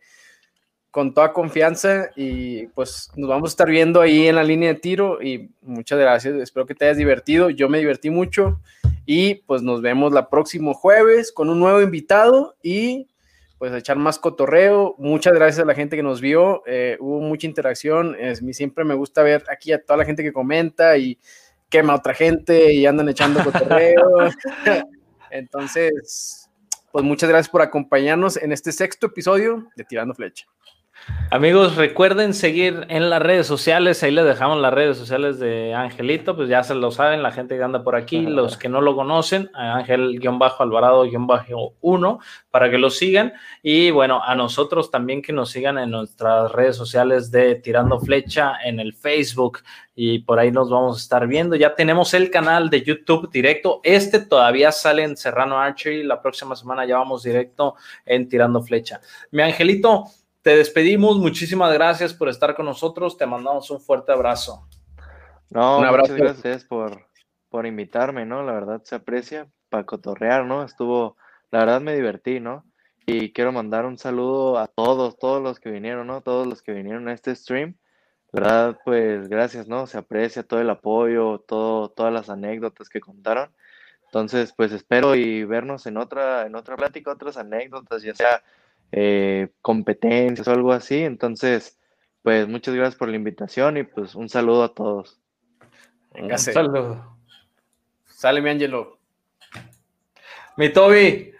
[0.92, 4.80] con toda confianza y pues nos vamos a estar viendo ahí en la línea de
[4.80, 6.36] tiro y muchas gracias.
[6.36, 7.50] Espero que te hayas divertido.
[7.50, 8.60] Yo me divertí mucho
[9.06, 13.08] y pues nos vemos la próximo jueves con un nuevo invitado y
[13.58, 14.96] pues a echar más cotorreo.
[14.98, 16.64] Muchas gracias a la gente que nos vio.
[16.66, 18.16] eh, hubo mucha interacción.
[18.20, 21.18] Es, mi- siempre me gusta ver aquí a toda la gente que comenta y
[21.70, 24.02] quema a otra gente y andan echando cotorreo.
[25.30, 26.50] Entonces,
[26.92, 30.46] pues muchas gracias por acompañarnos en este sexto episodio de Tirando Flecha.
[31.30, 36.36] Amigos, recuerden seguir en las redes sociales, ahí les dejamos las redes sociales de Angelito,
[36.36, 38.96] pues ya se lo saben, la gente que anda por aquí, los que no lo
[38.96, 42.20] conocen, a Ángel-Alvarado-1,
[42.52, 43.34] para que lo sigan.
[43.64, 48.56] Y bueno, a nosotros también que nos sigan en nuestras redes sociales de Tirando Flecha,
[48.64, 49.60] en el Facebook,
[49.96, 51.56] y por ahí nos vamos a estar viendo.
[51.56, 53.82] Ya tenemos el canal de YouTube directo.
[53.84, 56.04] Este todavía sale en Serrano Archery.
[56.04, 57.76] La próxima semana ya vamos directo
[58.06, 59.02] en Tirando Flecha.
[59.32, 60.06] Mi Angelito,
[60.42, 61.18] te despedimos.
[61.18, 63.18] Muchísimas gracias por estar con nosotros.
[63.18, 64.68] Te mandamos un fuerte abrazo.
[65.50, 66.14] No, Un abrazo.
[66.14, 67.08] muchas gracias por,
[67.50, 68.44] por invitarme, ¿no?
[68.44, 70.64] La verdad se aprecia para cotorrear, ¿no?
[70.64, 71.18] Estuvo,
[71.52, 72.66] la verdad me divertí, ¿no?
[73.06, 76.22] Y quiero mandar un saludo a todos, todos los que vinieron, ¿no?
[76.22, 77.76] Todos los que vinieron a este stream.
[78.32, 79.88] La verdad, pues gracias, ¿no?
[79.88, 83.52] Se aprecia todo el apoyo, todo, todas las anécdotas que contaron.
[84.06, 88.42] Entonces, pues espero y vernos en otra, en otra plática, otras anécdotas, ya sea
[88.92, 91.04] eh, competencias o algo así.
[91.04, 91.80] Entonces,
[92.24, 95.20] pues muchas gracias por la invitación y pues un saludo a todos.
[96.14, 96.52] Véngase.
[96.52, 97.18] Un saludo.
[98.06, 99.00] Sale mi Ángelo.
[100.58, 101.32] Mi Toby.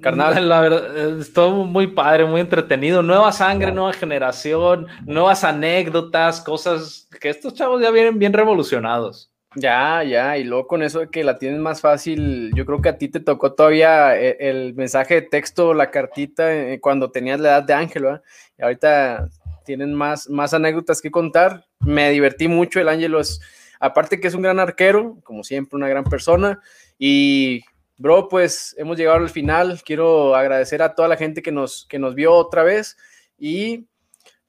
[0.00, 0.48] Carnal.
[0.48, 3.02] La verdad, estuvo muy padre, muy entretenido.
[3.02, 9.29] Nueva sangre, nueva generación, nuevas anécdotas, cosas que estos chavos ya vienen bien revolucionados.
[9.56, 12.88] Ya, ya, y luego con eso de que la tienes más fácil, yo creo que
[12.88, 17.40] a ti te tocó todavía eh, el, mensaje de texto, la cartita, eh, cuando tenías
[17.40, 18.22] la edad de Ángel, ¿verdad?
[18.56, 19.28] Y ahorita
[19.64, 21.66] tienen más, más anécdotas que contar.
[21.80, 23.40] Me divertí mucho, el Ángelo es,
[23.80, 26.60] aparte que es un gran arquero, como siempre, una gran persona.
[26.96, 27.62] Y,
[27.98, 29.80] bro, pues hemos llegado al final.
[29.84, 32.96] Quiero agradecer a toda la gente que nos, que nos vio otra vez.
[33.36, 33.88] Y,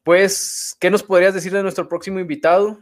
[0.03, 2.79] pues, ¿qué nos podrías decir de nuestro próximo invitado?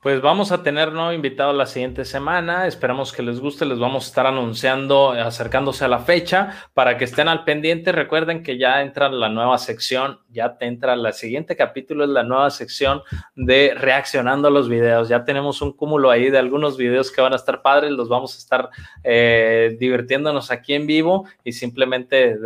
[0.00, 2.68] Pues vamos a tener nuevo invitado la siguiente semana.
[2.68, 3.64] Esperamos que les guste.
[3.66, 7.90] Les vamos a estar anunciando, acercándose a la fecha para que estén al pendiente.
[7.90, 12.22] Recuerden que ya entra la nueva sección, ya te entra la siguiente capítulo, es la
[12.22, 13.02] nueva sección
[13.34, 15.08] de reaccionando a los videos.
[15.08, 17.90] Ya tenemos un cúmulo ahí de algunos videos que van a estar padres.
[17.90, 18.70] Los vamos a estar
[19.02, 22.36] eh, divirtiéndonos aquí en vivo y simplemente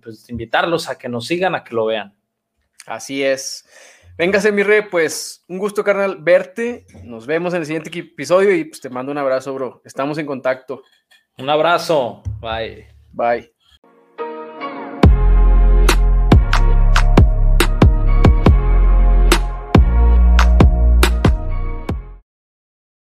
[0.00, 2.14] pues, invitarlos a que nos sigan, a que lo vean.
[2.86, 3.66] Así es.
[4.20, 6.84] Véngase, mi rey, pues un gusto, carnal, verte.
[7.04, 9.80] Nos vemos en el siguiente episodio y pues te mando un abrazo, bro.
[9.82, 10.82] Estamos en contacto.
[11.38, 12.22] Un abrazo.
[12.38, 12.86] Bye.
[13.12, 13.50] Bye.